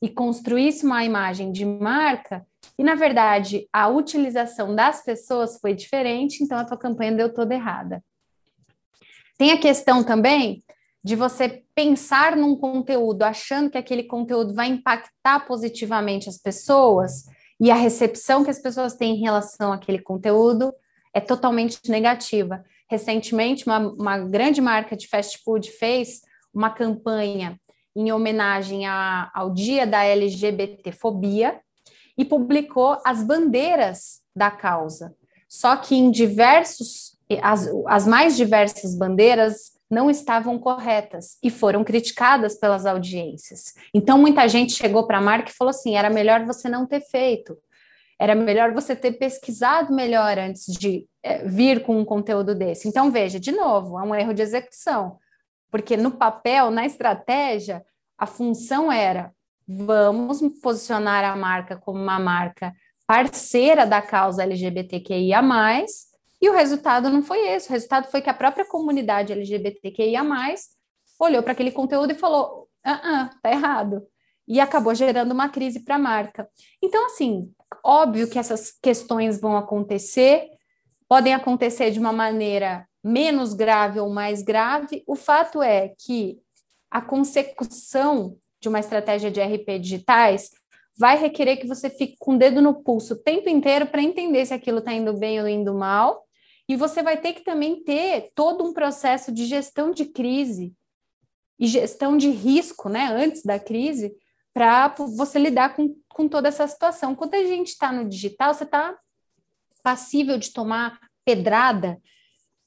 e 0.00 0.08
construísse 0.08 0.84
uma 0.84 1.04
imagem 1.04 1.50
de 1.50 1.64
marca, 1.64 2.46
e 2.78 2.84
na 2.84 2.94
verdade 2.94 3.66
a 3.72 3.88
utilização 3.88 4.74
das 4.74 5.02
pessoas 5.02 5.58
foi 5.60 5.74
diferente, 5.74 6.42
então 6.42 6.56
a 6.56 6.64
tua 6.64 6.76
campanha 6.76 7.12
deu 7.12 7.32
toda 7.32 7.54
errada. 7.54 8.02
Tem 9.36 9.50
a 9.50 9.58
questão 9.58 10.04
também 10.04 10.62
de 11.02 11.16
você 11.16 11.64
pensar 11.74 12.36
num 12.36 12.56
conteúdo 12.56 13.22
achando 13.22 13.70
que 13.70 13.78
aquele 13.78 14.04
conteúdo 14.04 14.54
vai 14.54 14.68
impactar 14.68 15.46
positivamente 15.46 16.28
as 16.28 16.38
pessoas 16.38 17.24
e 17.60 17.70
a 17.70 17.74
recepção 17.74 18.44
que 18.44 18.50
as 18.50 18.60
pessoas 18.60 18.94
têm 18.94 19.16
em 19.16 19.20
relação 19.20 19.72
àquele 19.72 19.98
conteúdo 19.98 20.72
é 21.12 21.20
totalmente 21.20 21.78
negativa. 21.88 22.64
Recentemente, 22.88 23.66
uma, 23.66 23.78
uma 23.78 24.18
grande 24.18 24.60
marca 24.60 24.96
de 24.96 25.08
fast 25.08 25.38
food 25.44 25.70
fez 25.72 26.20
uma 26.54 26.70
campanha 26.70 27.58
em 27.96 28.12
homenagem 28.12 28.86
a, 28.86 29.30
ao 29.34 29.52
dia 29.52 29.86
da 29.86 30.04
LGBTfobia 30.04 31.60
e 32.16 32.24
publicou 32.24 32.98
as 33.04 33.22
bandeiras 33.22 34.20
da 34.34 34.50
causa. 34.50 35.14
Só 35.48 35.76
que 35.76 35.96
em 35.96 36.10
diversos, 36.10 37.18
as, 37.42 37.68
as 37.86 38.06
mais 38.06 38.36
diversas 38.36 38.94
bandeiras 38.96 39.72
não 39.90 40.10
estavam 40.10 40.58
corretas 40.58 41.38
e 41.42 41.50
foram 41.50 41.82
criticadas 41.82 42.56
pelas 42.56 42.84
audiências. 42.84 43.74
Então, 43.94 44.18
muita 44.18 44.46
gente 44.48 44.72
chegou 44.72 45.06
para 45.06 45.18
a 45.18 45.22
marca 45.22 45.50
e 45.50 45.54
falou 45.54 45.70
assim: 45.70 45.96
era 45.96 46.10
melhor 46.10 46.44
você 46.44 46.68
não 46.68 46.86
ter 46.86 47.00
feito, 47.00 47.56
era 48.18 48.34
melhor 48.34 48.72
você 48.72 48.94
ter 48.94 49.12
pesquisado 49.12 49.94
melhor 49.94 50.38
antes 50.38 50.66
de 50.66 51.06
é, 51.22 51.46
vir 51.46 51.82
com 51.82 51.98
um 51.98 52.04
conteúdo 52.04 52.54
desse. 52.54 52.88
Então, 52.88 53.10
veja, 53.10 53.40
de 53.40 53.52
novo, 53.52 53.98
é 53.98 54.02
um 54.02 54.14
erro 54.14 54.34
de 54.34 54.42
execução, 54.42 55.16
porque 55.70 55.96
no 55.96 56.10
papel, 56.10 56.70
na 56.70 56.84
estratégia, 56.84 57.82
a 58.18 58.26
função 58.26 58.92
era: 58.92 59.32
vamos 59.66 60.42
posicionar 60.60 61.24
a 61.24 61.36
marca 61.36 61.76
como 61.76 62.00
uma 62.00 62.18
marca 62.18 62.74
parceira 63.06 63.86
da 63.86 64.02
causa 64.02 64.42
LGBTQIA 64.42 65.40
e 66.40 66.48
o 66.48 66.52
resultado 66.52 67.10
não 67.10 67.22
foi 67.22 67.46
esse. 67.48 67.68
O 67.68 67.72
resultado 67.72 68.10
foi 68.10 68.22
que 68.22 68.30
a 68.30 68.34
própria 68.34 68.64
comunidade 68.64 69.32
LGBTQIA 69.32 70.22
olhou 71.18 71.42
para 71.42 71.52
aquele 71.52 71.72
conteúdo 71.72 72.12
e 72.12 72.18
falou: 72.18 72.68
ah, 72.84 73.00
ah, 73.02 73.30
tá 73.42 73.50
errado. 73.50 74.06
E 74.46 74.60
acabou 74.60 74.94
gerando 74.94 75.32
uma 75.32 75.48
crise 75.48 75.80
para 75.80 75.96
a 75.96 75.98
marca. 75.98 76.48
Então, 76.82 77.04
assim, 77.06 77.52
óbvio 77.84 78.30
que 78.30 78.38
essas 78.38 78.72
questões 78.80 79.40
vão 79.40 79.56
acontecer, 79.56 80.48
podem 81.08 81.34
acontecer 81.34 81.90
de 81.90 81.98
uma 81.98 82.12
maneira 82.12 82.86
menos 83.04 83.52
grave 83.52 84.00
ou 84.00 84.08
mais 84.08 84.42
grave. 84.42 85.02
O 85.06 85.16
fato 85.16 85.62
é 85.62 85.92
que 85.98 86.38
a 86.90 87.02
consecução 87.02 88.36
de 88.60 88.68
uma 88.68 88.80
estratégia 88.80 89.30
de 89.30 89.40
RP 89.40 89.78
digitais 89.80 90.50
vai 90.96 91.18
requerer 91.18 91.58
que 91.58 91.66
você 91.66 91.90
fique 91.90 92.16
com 92.18 92.34
o 92.34 92.38
dedo 92.38 92.62
no 92.62 92.82
pulso 92.82 93.14
o 93.14 93.22
tempo 93.22 93.48
inteiro 93.48 93.86
para 93.86 94.02
entender 94.02 94.46
se 94.46 94.54
aquilo 94.54 94.78
está 94.78 94.92
indo 94.92 95.12
bem 95.12 95.40
ou 95.40 95.46
indo 95.46 95.74
mal 95.74 96.27
e 96.68 96.76
você 96.76 97.02
vai 97.02 97.16
ter 97.16 97.32
que 97.32 97.40
também 97.40 97.82
ter 97.82 98.30
todo 98.34 98.62
um 98.62 98.74
processo 98.74 99.32
de 99.32 99.46
gestão 99.46 99.90
de 99.90 100.04
crise 100.04 100.74
e 101.58 101.66
gestão 101.66 102.16
de 102.16 102.28
risco, 102.28 102.88
né, 102.88 103.06
antes 103.10 103.42
da 103.42 103.58
crise, 103.58 104.14
para 104.52 104.88
você 104.88 105.38
lidar 105.38 105.74
com, 105.74 105.96
com 106.08 106.28
toda 106.28 106.48
essa 106.48 106.68
situação. 106.68 107.14
Quando 107.14 107.34
a 107.34 107.44
gente 107.44 107.68
está 107.68 107.90
no 107.90 108.08
digital, 108.08 108.52
você 108.52 108.64
está 108.64 108.96
passível 109.82 110.36
de 110.36 110.52
tomar 110.52 111.00
pedrada 111.24 111.98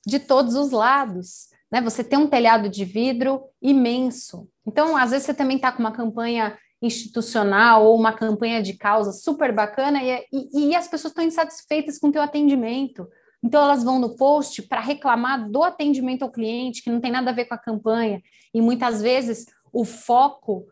de 0.06 0.20
todos 0.20 0.56
os 0.56 0.72
lados. 0.72 1.50
Né? 1.72 1.80
Você 1.82 2.04
tem 2.04 2.18
um 2.18 2.28
telhado 2.28 2.70
de 2.70 2.84
vidro 2.84 3.44
imenso. 3.62 4.50
Então, 4.66 4.98
às 4.98 5.12
vezes, 5.12 5.26
você 5.26 5.34
também 5.34 5.58
está 5.58 5.72
com 5.72 5.80
uma 5.80 5.92
campanha 5.92 6.58
institucional 6.82 7.86
ou 7.86 7.96
uma 7.96 8.14
campanha 8.14 8.62
de 8.64 8.74
causa 8.74 9.12
super 9.12 9.54
bacana 9.54 10.04
e, 10.04 10.26
e, 10.32 10.70
e 10.70 10.76
as 10.76 10.88
pessoas 10.88 11.12
estão 11.12 11.24
insatisfeitas 11.24 12.00
com 12.00 12.08
o 12.08 12.12
teu 12.12 12.22
atendimento 12.22 13.08
Então 13.44 13.64
elas 13.64 13.84
vão 13.84 14.00
no 14.00 14.16
post 14.16 14.62
para 14.62 14.80
reclamar 14.80 15.50
do 15.50 15.64
atendimento 15.64 16.24
ao 16.24 16.32
cliente, 16.32 16.84
que 16.84 16.92
não 16.92 17.02
tem 17.02 17.12
nada 17.12 17.32
a 17.32 17.34
ver 17.34 17.46
com 17.46 17.56
a 17.56 17.58
campanha, 17.58 18.22
e 18.54 18.62
muitas 18.62 19.02
vezes 19.02 19.46
o 19.74 19.84
foco 19.84 20.68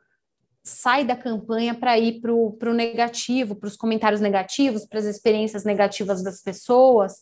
sai 0.64 1.04
da 1.04 1.16
campanha 1.16 1.74
para 1.74 1.98
ir 1.98 2.22
para 2.22 2.32
o 2.34 2.74
negativo, 2.74 3.56
para 3.56 3.68
os 3.68 3.76
comentários 3.76 4.22
negativos, 4.22 4.86
para 4.86 5.00
as 5.00 5.06
experiências 5.06 5.64
negativas 5.64 6.22
das 6.22 6.42
pessoas. 6.42 7.22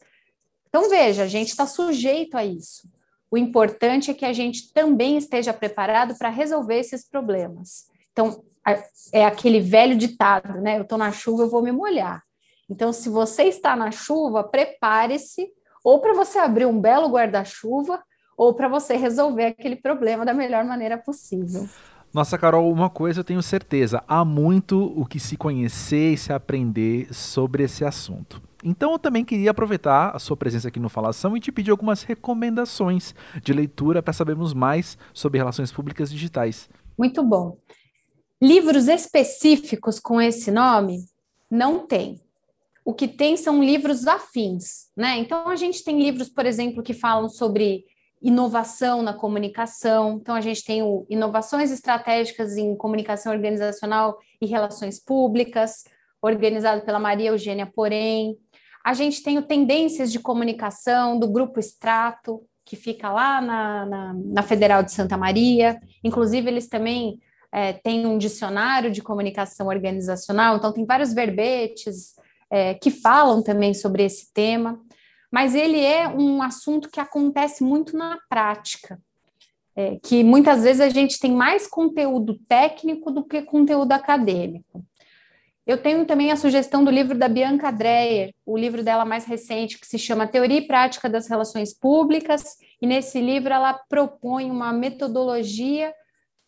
Então, 0.67 0.89
veja, 0.89 1.23
a 1.23 1.27
gente 1.27 1.49
está 1.49 1.65
sujeito 1.65 2.36
a 2.36 2.43
isso. 2.43 2.89
O 3.31 3.38
importante 3.38 4.12
é 4.12 4.13
que 4.13 4.25
a 4.25 4.33
gente 4.33 4.73
também 4.73 5.17
esteja 5.17 5.53
preparado 5.53 6.17
para 6.17 6.29
resolver 6.29 6.79
esses 6.79 7.07
problemas. 7.07 7.86
Então, 8.12 8.43
é 9.13 9.23
aquele 9.23 9.62
velho 9.62 9.95
ditado, 9.95 10.60
né? 10.60 10.77
Eu 10.77 10.81
estou 10.81 10.97
na 10.97 11.12
chuva, 11.12 11.43
eu 11.43 11.49
vou 11.49 11.62
me 11.62 11.71
molhar. 11.71 12.23
Então, 12.69 12.91
se 12.91 13.10
você 13.10 13.43
está 13.43 13.75
na 13.75 13.91
chuva, 13.91 14.43
prepare-se 14.43 15.47
ou 15.84 16.01
para 16.01 16.13
você 16.13 16.38
abrir 16.38 16.65
um 16.65 16.80
belo 16.80 17.08
guarda-chuva 17.08 18.03
ou 18.38 18.53
para 18.53 18.67
você 18.67 18.95
resolver 18.95 19.45
aquele 19.45 19.75
problema 19.75 20.25
da 20.25 20.34
melhor 20.34 20.63
maneira 20.65 20.97
possível. 20.97 21.67
Nossa, 22.13 22.38
Carol, 22.38 22.71
uma 22.71 22.89
coisa 22.89 23.19
eu 23.19 23.23
tenho 23.23 23.41
certeza: 23.41 24.03
há 24.08 24.23
muito 24.23 24.93
o 24.99 25.06
que 25.06 25.19
se 25.19 25.38
conhecer 25.38 26.13
e 26.13 26.17
se 26.17 26.32
aprender 26.32 27.13
sobre 27.13 27.63
esse 27.63 27.84
assunto. 27.84 28.41
Então 28.63 28.91
eu 28.91 28.99
também 28.99 29.23
queria 29.23 29.51
aproveitar 29.51 30.15
a 30.15 30.19
sua 30.19 30.36
presença 30.36 30.67
aqui 30.67 30.80
no 30.80 30.89
Falação 30.89 31.38
e 31.38 31.39
te 31.39 31.51
pedir 31.51 31.71
algumas 31.71 32.03
recomendações 32.03 33.13
de 33.41 33.53
leitura 33.53 34.01
para 34.01 34.13
sabermos 34.13 34.53
mais 34.53 34.97
sobre 35.13 35.38
relações 35.38 35.71
públicas 35.71 36.10
digitais. 36.10 36.69
Muito 36.97 37.23
bom. 37.23 37.58
Livros 38.41 38.88
específicos 38.88 39.99
com 39.99 40.19
esse 40.19 40.51
nome 40.51 41.06
não 41.49 41.86
tem. 41.86 42.19
O 42.88 42.93
que 42.93 43.06
tem 43.06 43.36
são 43.36 43.62
livros 43.62 44.08
afins, 44.08 44.88
né? 44.95 45.17
Então 45.17 45.50
a 45.50 45.58
gente 45.58 45.84
tem 45.84 46.02
livros, 46.02 46.30
por 46.30 46.45
exemplo, 46.45 46.82
que 46.82 46.93
falam 46.93 47.28
sobre 47.28 47.84
inovação 48.21 49.02
na 49.02 49.13
comunicação. 49.13 50.17
Então, 50.21 50.34
a 50.34 50.39
gente 50.39 50.63
tem 50.63 50.82
o 50.82 51.06
Inovações 51.10 51.69
Estratégicas 51.69 52.56
em 52.56 52.78
Comunicação 52.78 53.34
Organizacional 53.34 54.17
e 54.41 54.45
Relações 54.45 55.04
Públicas, 55.04 55.84
organizado 56.21 56.82
pela 56.86 56.97
Maria 56.97 57.32
Eugênia 57.32 57.69
Porém. 57.76 58.38
A 58.86 58.93
gente 58.93 59.21
tem 59.21 59.38
o 59.38 59.43
Tendências 59.43 60.10
de 60.10 60.19
Comunicação, 60.19 61.19
do 61.19 61.28
Grupo 61.28 61.60
Extrato, 61.60 62.41
que 62.65 62.78
fica 62.78 63.12
lá 63.12 63.41
na, 63.41 63.86
na, 63.86 64.13
na 64.13 64.43
Federal 64.43 64.82
de 64.82 64.93
Santa 64.93 65.17
Maria. 65.17 65.78
Inclusive, 66.02 66.47
eles 66.47 66.69
também 66.69 67.19
é, 67.52 67.73
têm 67.73 68.08
um 68.08 68.17
dicionário 68.17 68.89
de 68.89 69.02
comunicação 69.02 69.67
organizacional, 69.67 70.56
então 70.56 70.71
tem 70.71 70.86
vários 70.86 71.13
verbetes 71.13 72.15
é, 72.49 72.73
que 72.73 72.89
falam 72.89 73.43
também 73.43 73.73
sobre 73.73 74.03
esse 74.03 74.31
tema 74.33 74.79
mas 75.31 75.55
ele 75.55 75.79
é 75.79 76.07
um 76.07 76.41
assunto 76.41 76.89
que 76.89 76.99
acontece 76.99 77.63
muito 77.63 77.97
na 77.97 78.17
prática, 78.29 78.99
é, 79.75 79.97
que 80.01 80.23
muitas 80.23 80.63
vezes 80.63 80.81
a 80.81 80.89
gente 80.89 81.19
tem 81.19 81.31
mais 81.31 81.67
conteúdo 81.67 82.39
técnico 82.47 83.12
do 83.12 83.23
que 83.23 83.41
conteúdo 83.41 83.91
acadêmico. 83.91 84.83
Eu 85.65 85.77
tenho 85.77 86.05
também 86.05 86.31
a 86.31 86.38
sugestão 86.38 86.83
do 86.83 86.89
livro 86.89 87.17
da 87.17 87.27
Bianca 87.27 87.69
Dreyer, 87.71 88.33
o 88.45 88.57
livro 88.57 88.83
dela 88.83 89.03
mais 89.03 89.25
recente, 89.25 89.77
que 89.77 89.86
se 89.86 89.99
chama 89.99 90.25
Teoria 90.25 90.60
e 90.60 90.65
Prática 90.65 91.10
das 91.10 91.27
Relações 91.27 91.73
Públicas, 91.73 92.55
e 92.81 92.88
nesse 92.88 93.19
livro 93.19 93.53
ela 93.53 93.73
propõe 93.73 94.49
uma 94.49 94.71
metodologia 94.71 95.93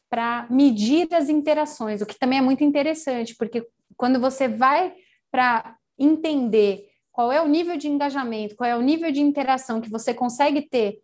para 0.09 0.47
medir 0.49 1.13
as 1.13 1.27
interações, 1.27 2.01
o 2.01 2.05
que 2.05 2.17
também 2.17 2.39
é 2.39 2.41
muito 2.41 2.63
interessante, 2.63 3.35
porque 3.35 3.67
quando 3.97 4.19
você 4.19 4.47
vai 4.47 4.93
para 5.29 5.75
entender 5.99 6.87
qual 7.11 7.31
é 7.31 7.41
o 7.41 7.47
nível 7.47 7.75
de 7.77 7.87
engajamento, 7.87 8.55
qual 8.55 8.69
é 8.69 8.75
o 8.75 8.81
nível 8.81 9.11
de 9.11 9.21
interação 9.21 9.81
que 9.81 9.89
você 9.89 10.13
consegue 10.13 10.61
ter 10.61 11.01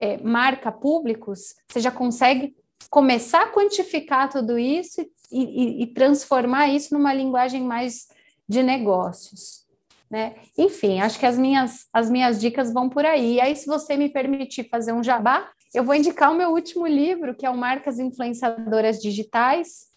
é, 0.00 0.18
marca 0.18 0.72
públicos, 0.72 1.54
você 1.68 1.80
já 1.80 1.90
consegue 1.90 2.54
começar 2.90 3.42
a 3.42 3.52
quantificar 3.52 4.28
tudo 4.28 4.58
isso 4.58 5.00
e, 5.30 5.42
e, 5.42 5.82
e 5.82 5.86
transformar 5.88 6.68
isso 6.68 6.92
numa 6.94 7.14
linguagem 7.14 7.62
mais 7.62 8.08
de 8.48 8.62
negócios. 8.62 9.64
Né? 10.10 10.34
Enfim, 10.56 11.00
acho 11.00 11.18
que 11.18 11.26
as 11.26 11.38
minhas, 11.38 11.86
as 11.92 12.10
minhas 12.10 12.40
dicas 12.40 12.72
vão 12.72 12.88
por 12.88 13.04
aí. 13.04 13.34
E 13.34 13.40
aí, 13.40 13.56
se 13.56 13.66
você 13.66 13.96
me 13.96 14.08
permitir 14.08 14.68
fazer 14.68 14.92
um 14.92 15.02
jabá, 15.02 15.50
eu 15.72 15.82
vou 15.82 15.94
indicar 15.94 16.30
o 16.30 16.36
meu 16.36 16.50
último 16.50 16.86
livro, 16.86 17.34
que 17.34 17.44
é 17.44 17.50
o 17.50 17.56
Marcas 17.56 17.98
Influenciadoras 17.98 19.00
Digitais, 19.00 19.88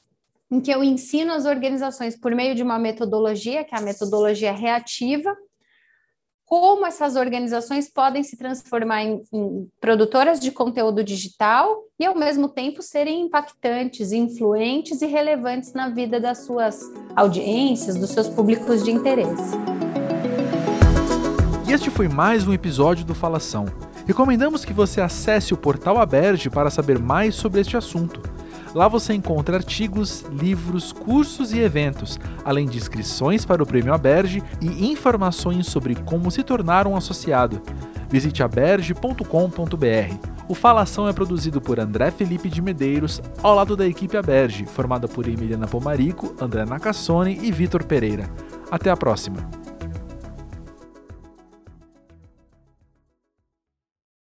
em 0.49 0.61
que 0.61 0.71
eu 0.71 0.83
ensino 0.83 1.33
as 1.33 1.45
organizações 1.45 2.17
por 2.17 2.33
meio 2.33 2.55
de 2.55 2.63
uma 2.63 2.79
metodologia, 2.79 3.63
que 3.63 3.75
é 3.75 3.77
a 3.77 3.81
metodologia 3.81 4.51
reativa, 4.51 5.35
como 6.47 6.85
essas 6.85 7.17
organizações 7.17 7.91
podem 7.93 8.23
se 8.23 8.37
transformar 8.37 9.03
em, 9.03 9.21
em, 9.33 9.67
produtoras 9.81 10.39
de 10.39 10.49
conteúdo 10.49 11.03
digital 11.03 11.83
e, 11.99 12.05
ao 12.05 12.15
mesmo 12.15 12.47
tempo, 12.47 12.81
serem 12.81 13.23
impactantes, 13.23 14.13
influentes 14.13 15.01
e 15.01 15.07
relevantes 15.07 15.73
na 15.73 15.89
vida 15.89 16.21
das 16.21 16.45
suas 16.45 16.79
audiências, 17.13 17.97
dos 17.97 18.11
seus 18.11 18.29
públicos 18.29 18.81
de 18.81 18.91
interesse. 18.91 19.57
E 21.67 21.73
este 21.73 21.89
foi 21.89 22.07
mais 22.07 22.47
um 22.47 22.53
episódio 22.53 23.03
do 23.03 23.13
Falação. 23.13 23.65
Recomendamos 24.05 24.63
que 24.63 24.71
você 24.71 25.01
acesse 25.01 25.53
o 25.53 25.57
portal 25.57 25.99
Aberge 25.99 26.49
para 26.49 26.69
saber 26.69 26.97
mais 26.97 27.35
sobre 27.35 27.59
este 27.59 27.75
assunto. 27.75 28.36
Lá 28.73 28.87
você 28.87 29.13
encontra 29.13 29.57
artigos, 29.57 30.25
livros, 30.31 30.91
cursos 30.91 31.51
e 31.51 31.59
eventos, 31.59 32.19
além 32.43 32.67
de 32.67 32.77
inscrições 32.77 33.45
para 33.45 33.63
o 33.63 33.65
Prêmio 33.65 33.93
Aberge 33.93 34.43
e 34.61 34.91
informações 34.91 35.67
sobre 35.67 35.95
como 35.95 36.29
se 36.29 36.43
tornar 36.43 36.87
um 36.87 36.95
associado. 36.95 37.61
Visite 38.09 38.43
aberge.com.br. 38.43 40.37
O 40.47 40.55
Falação 40.55 41.09
é 41.09 41.13
produzido 41.13 41.59
por 41.59 41.79
André 41.79 42.09
Felipe 42.09 42.49
de 42.49 42.61
Medeiros, 42.61 43.21
ao 43.43 43.53
lado 43.53 43.75
da 43.75 43.85
equipe 43.85 44.15
Aberge, 44.15 44.65
formada 44.65 45.07
por 45.07 45.27
Emiliana 45.27 45.67
Pomarico, 45.67 46.33
André 46.39 46.65
Nacassone 46.65 47.37
e 47.41 47.51
Vitor 47.51 47.83
Pereira. 47.83 48.29
Até 48.71 48.89
a 48.89 48.95
próxima! 48.95 49.66